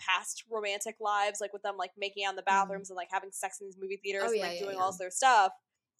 [0.00, 3.30] past romantic lives like with them like making out in the bathrooms and like having
[3.32, 4.28] sex in these movie theaters Mm-hmm.
[4.28, 4.82] Oh, and yeah, like yeah, doing yeah.
[4.82, 5.52] all their stuff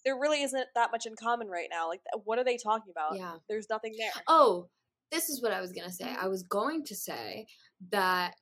[0.04, 3.16] there really isn't that much in common right now like what are they talking about
[3.16, 3.36] yeah.
[3.48, 4.68] there's nothing there Oh,
[5.12, 6.06] this is what I was gonna say.
[6.06, 6.16] Mhm.
[6.18, 7.46] I was going to say
[7.90, 8.34] that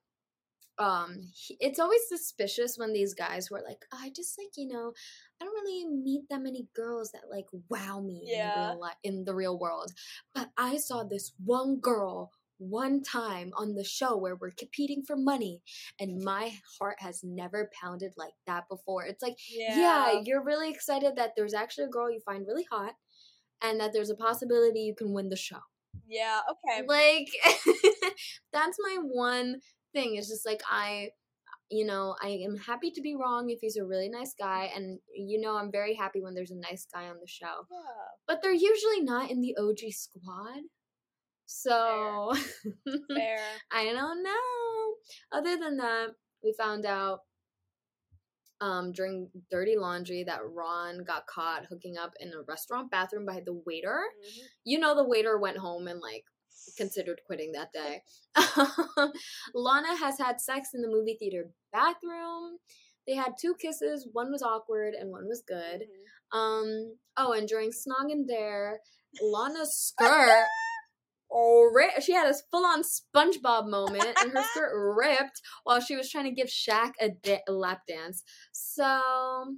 [0.78, 4.94] um he- it's always suspicious when these guys were like, I just like you know,
[5.42, 8.54] I don't really meet that many girls that like wow me in Yeah.
[8.54, 9.92] the real in the real world,
[10.34, 15.16] but I saw this one girl one time on the show where we're competing for
[15.16, 15.60] money
[15.98, 20.20] and my heart has never pounded like that before it's like yeah.
[20.24, 22.92] you're really excited that there's actually a girl you find really hot
[23.62, 25.58] and that there's a possibility you can win the show
[26.06, 26.86] Yeah, okay.
[26.86, 27.28] like
[28.52, 29.60] that's my one
[29.92, 31.08] thing it's just like i
[31.72, 34.98] you know, I am happy to be wrong if he's a really nice guy, and
[35.16, 37.66] you know, I'm very happy when there's a nice guy on the show.
[37.70, 37.78] Yeah.
[38.26, 40.62] But they're usually not in the OG squad.
[41.46, 42.34] So
[43.14, 43.38] Fair.
[43.72, 44.94] I don't know.
[45.32, 46.08] Other than that,
[46.44, 47.20] we found out
[48.60, 53.40] um, during Dirty Laundry that Ron got caught hooking up in a restaurant bathroom by
[53.44, 54.02] the waiter.
[54.24, 54.42] Mhm.
[54.64, 56.24] You know, the waiter went home and like
[56.76, 58.02] considered quitting that day.
[59.54, 62.58] Lana has had sex in the movie theater bathroom.
[63.06, 64.08] They had two kisses.
[64.12, 65.82] One was awkward and one was good.
[65.82, 66.38] Mhm.
[66.38, 66.96] Um.
[67.16, 68.80] Oh, and during Snog and Dare,
[69.20, 70.44] Lana's skirt.
[71.34, 76.10] Oh, ri- she had a full-on SpongeBob moment, and her skirt ripped while she was
[76.10, 78.22] trying to give Shaq a, da- a lap dance.
[78.52, 79.56] So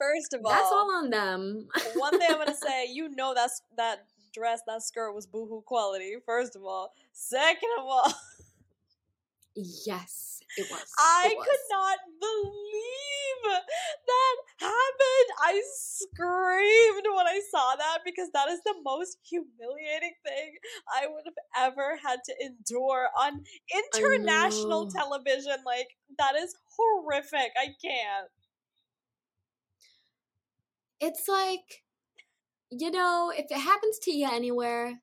[0.00, 1.66] First of all, that's all on them.
[1.96, 6.16] one thing I'm gonna say, you know that's that dress, that skirt was boohoo quality.
[6.24, 8.12] First of all, second of all,
[9.86, 10.94] yes, it was.
[10.98, 11.46] I It was.
[11.46, 13.62] could not believe
[14.06, 15.30] that happened.
[15.40, 20.54] I screamed when I saw that because that is the most humiliating thing
[20.92, 21.38] I would have
[21.72, 25.56] ever had to endure on international television.
[25.64, 27.52] Like that is horrific.
[27.56, 28.28] I can't.
[31.00, 31.82] It's like,
[32.70, 35.00] you know, if it happens to you anywhere,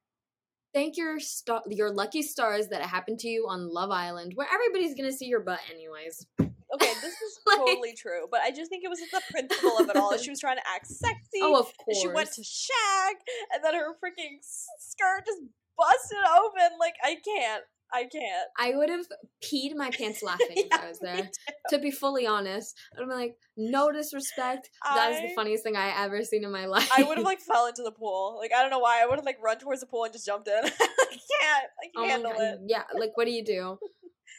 [0.74, 4.48] thank your star, your lucky stars that it happened to you on Love Island, where
[4.54, 6.26] everybody's gonna see your butt anyways.
[6.40, 9.90] Okay, this is Like- totally true, but I just think it was the principle of
[9.90, 10.18] it all.
[10.18, 11.40] She was trying to act sexy.
[11.42, 12.02] Oh, of course.
[12.02, 13.14] she went to Shaq,
[13.54, 15.42] and then her freaking skirt just
[15.78, 16.78] busted open.
[16.80, 17.64] Like I can't,
[17.94, 18.48] I can't.
[18.58, 19.06] I would have
[19.44, 21.30] peed my pants laughing if I was there.
[21.70, 24.70] To be fully honest, I'd be like, no disrespect.
[24.84, 26.90] That is the funniest thing I ever seen in my life.
[26.96, 28.38] I would have like fell into the pool.
[28.40, 29.02] Like I don't know why.
[29.02, 30.54] I would have like run towards the pool and just jumped in.
[30.66, 30.82] I can't.
[30.82, 32.60] I Oh can't my handle God, it.
[32.68, 33.78] Yeah, like what do you do?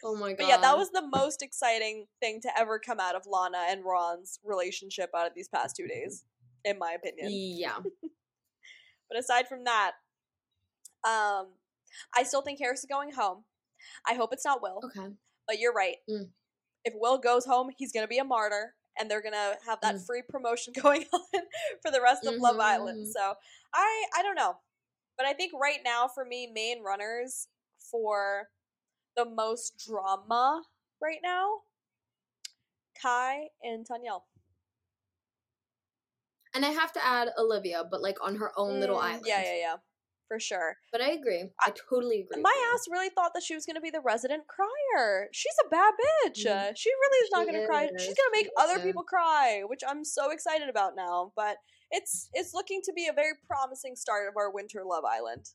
[0.05, 0.38] Oh my god.
[0.38, 3.84] But yeah, that was the most exciting thing to ever come out of Lana and
[3.84, 6.24] Ron's relationship out of these past two days,
[6.64, 7.28] in my opinion.
[7.30, 7.78] Yeah.
[9.09, 9.92] But aside from that,
[11.05, 11.47] um,
[12.14, 13.44] I still think Haris is going home.
[14.07, 15.14] I hope it's not Will, Okay.
[15.47, 15.97] but you're right.
[16.09, 16.30] Mm.
[16.84, 20.07] If Will goes home, he's gonna be a martyr, and they're gonna have that Mm.
[20.07, 21.42] free promotion going on
[21.82, 23.07] for the rest of Love Island.
[23.07, 23.12] Mhm.
[23.12, 23.34] So
[23.74, 24.59] I I don't know,
[25.16, 28.51] but I think right now for me, main runners for
[29.16, 30.62] the most drama
[31.01, 31.62] right now,
[33.01, 34.22] Kai and Tanyel.
[36.55, 39.26] And I have to add Olivia, but like on her own little Mm, island.
[39.26, 39.76] Yeah, yeah, yeah,
[40.28, 40.76] for sure.
[40.92, 41.50] But I agree.
[41.60, 42.42] I totally agree.
[42.42, 45.28] My ass really thought that she was gonna be the resident crier.
[45.32, 46.44] She's a bad bitch.
[46.44, 46.70] Mm.
[46.70, 47.88] Uh, She really is not gonna cry.
[47.98, 51.32] She's gonna make other people cry, which I'm so excited about now.
[51.36, 51.58] But
[51.90, 55.46] it's it's looking to be a very promising start of our winter Love Island.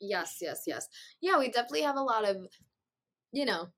[0.00, 0.88] Yes, yes, yes.
[1.20, 2.36] Yeah, we definitely have a lot of,
[3.32, 3.68] you know,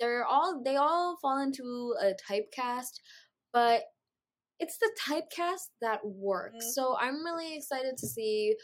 [0.00, 3.00] they're all they all fall into a typecast,
[3.52, 3.84] but
[4.58, 6.64] it's the typecast that works.
[6.66, 6.70] Mhm.
[6.72, 8.56] So I'm really excited to see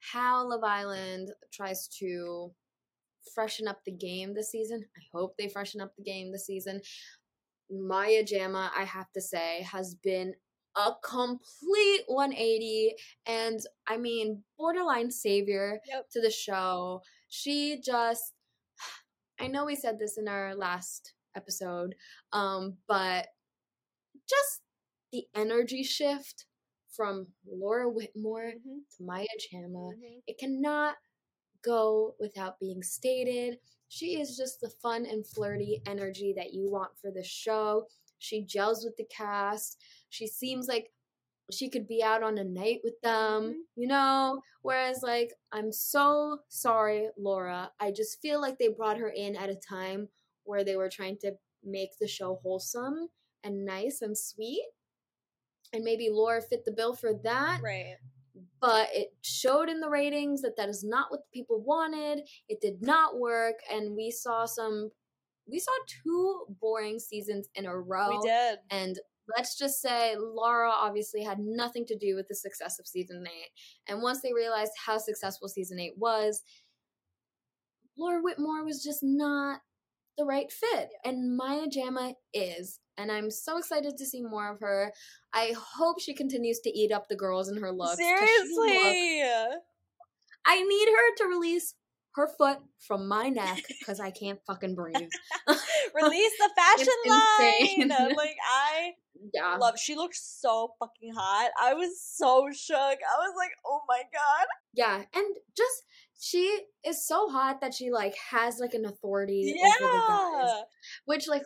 [0.00, 2.52] how Love Island tries to
[3.34, 4.84] freshen up the game this season.
[4.96, 6.80] I hope they freshen up the game this season.
[7.70, 10.34] Maya Jama, I have to say, has been
[10.76, 12.94] a complete 180
[13.26, 16.10] and I mean borderline savior Yep.
[16.12, 17.02] to the show.
[17.28, 18.34] She just
[19.40, 21.94] I know we said this in our last episode,
[22.32, 23.28] um, but
[24.28, 24.60] just
[25.12, 26.44] the energy shift
[26.90, 30.22] from Laura Whitmore Mhm, to Maya Jama mhm.
[30.26, 30.96] it cannot
[31.62, 33.60] go without being stated.
[33.88, 37.88] She is just the fun and flirty energy that you want for the show.
[38.18, 39.78] She gels with the cast.
[40.10, 40.92] She seems like
[41.50, 43.66] she could be out on a night with them, Mhm.
[43.76, 44.40] you know?
[44.62, 47.72] Whereas, like, I'm so sorry, Laura.
[47.80, 50.08] I just feel like they brought her in at a time
[50.44, 53.10] where they were trying to make the show wholesome
[53.42, 54.64] and nice and sweet.
[55.72, 57.96] And maybe Laura fit the bill for that Right.
[58.60, 62.28] but it showed in the ratings that that is not what the people wanted.
[62.48, 64.90] It did not work, and we saw some.
[65.46, 65.72] We saw
[66.04, 68.18] two boring seasons in a row.
[68.20, 68.58] We did.
[68.70, 68.98] And
[69.36, 73.50] let's just say Laura obviously had nothing to do with the success of season eight.
[73.88, 76.42] And once they realized how successful season eight was,
[77.96, 79.60] Laura Whitmore was just not
[80.20, 80.90] the right fit.
[81.04, 82.78] And Maya Jama is.
[82.98, 84.92] And I'm so excited to see more of her.
[85.32, 87.96] I hope she continues to eat up the girls in her looks.
[87.98, 89.22] she looks- Seriously.
[90.46, 91.74] I need her to release
[92.16, 94.96] her foot from my neck because I can't fucking breathe.
[95.94, 98.14] Release the fashion line.
[98.16, 98.92] Like I
[99.32, 99.56] Yeah.
[99.58, 99.78] love.
[99.78, 101.50] She looked so fucking hot.
[101.60, 102.76] I was so shook.
[102.78, 104.46] I was like, oh my god.
[104.74, 105.82] Yeah, and just
[106.20, 110.50] she is so hot that she like has like an authority over the guys.
[110.54, 110.62] Yeah.
[111.06, 111.42] Which like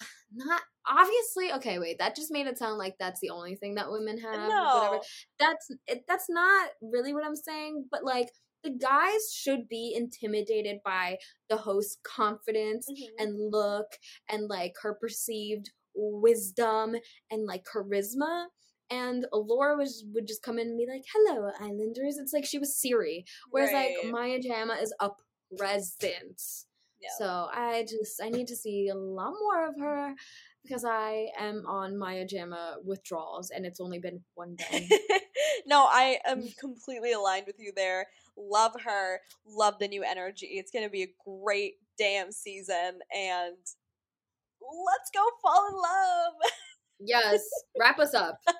[0.34, 3.90] not obviously okay wait that just made it sound like that's the only thing that
[3.90, 4.74] women have No.
[4.76, 4.98] whatever
[5.38, 8.28] that's it, that's not really what i'm saying but like
[8.62, 11.16] the guys should be intimidated by
[11.48, 13.08] the host's confidence Mhm.
[13.18, 13.86] and look
[14.28, 16.96] and like her perceived wisdom
[17.30, 18.46] and like charisma
[18.90, 22.58] and Laura was would just come in and be like, "Hello, Islanders." It's like she
[22.58, 23.96] was Siri, whereas Right.
[24.02, 25.10] like Maya Jama is a
[25.56, 26.40] present.
[27.00, 27.10] Yeah.
[27.18, 30.14] So I just I need to see a lot more of her
[30.62, 34.88] because I am on Maya Jama withdrawals and it's only been one day.
[35.66, 38.06] no, I am completely aligned with you there.
[38.36, 39.20] Love her.
[39.46, 40.46] Love the new energy.
[40.46, 43.56] It's going to be a great damn season and
[44.60, 46.32] let's go fall in love.
[47.00, 47.40] yes,
[47.78, 48.38] wrap us up.
[48.46, 48.54] All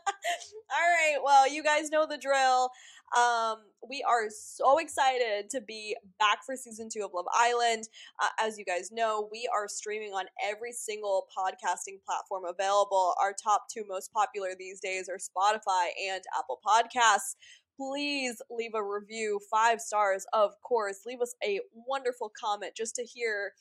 [0.81, 1.19] right.
[1.23, 2.71] Well, you guys know the drill.
[3.17, 3.59] Um,
[3.89, 7.85] we are so excited to be back for season two of Love Island.
[8.21, 13.15] Uh, as you guys know, we are streaming on every single podcasting platform available.
[13.23, 17.37] Our top two most popular these days are Spotify and Apple Podcasts.
[17.77, 21.01] Please leave a review, five stars, of course.
[21.07, 23.53] Leave us a wonderful comment just to hear.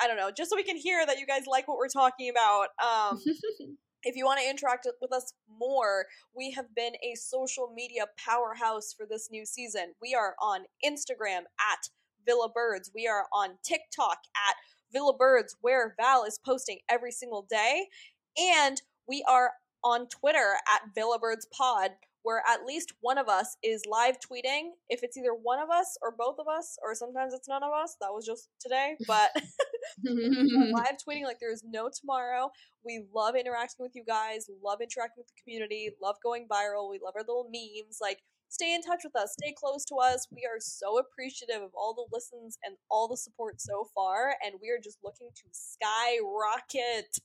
[0.00, 2.30] I don't know, just so we can hear that you guys like what we're talking
[2.30, 2.68] about.
[2.82, 3.20] Um,
[4.02, 8.94] if you want to interact with us more, we have been a social media powerhouse
[8.96, 9.94] for this new season.
[10.00, 11.88] We are on Instagram at
[12.24, 12.90] Villa Birds.
[12.94, 14.18] We are on TikTok
[14.48, 14.56] at
[14.92, 17.88] Villa Birds, where Val is posting every single day.
[18.36, 21.92] And we are on Twitter at Villa Birds Pod,
[22.22, 24.70] where at least one of us is live tweeting.
[24.88, 27.72] If it's either one of us or both of us, or sometimes it's none of
[27.72, 29.30] us, that was just today, but
[30.04, 32.50] live tweeting like there is no tomorrow.
[32.84, 36.90] We love interacting with you guys, love interacting with the community, love going viral.
[36.90, 37.98] We love our little memes.
[38.00, 40.26] Like, stay in touch with us, stay close to us.
[40.34, 44.54] We are so appreciative of all the listens and all the support so far, and
[44.60, 47.18] we are just looking to skyrocket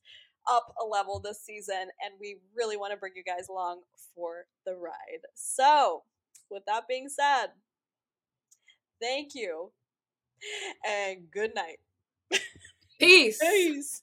[0.49, 3.81] up a level this season, and we really want to bring you guys along
[4.15, 5.21] for the ride.
[5.35, 6.03] So,
[6.49, 7.47] with that being said,
[9.01, 9.71] thank you
[10.87, 11.79] and good night.
[12.99, 13.39] Peace.
[13.41, 14.01] Peace.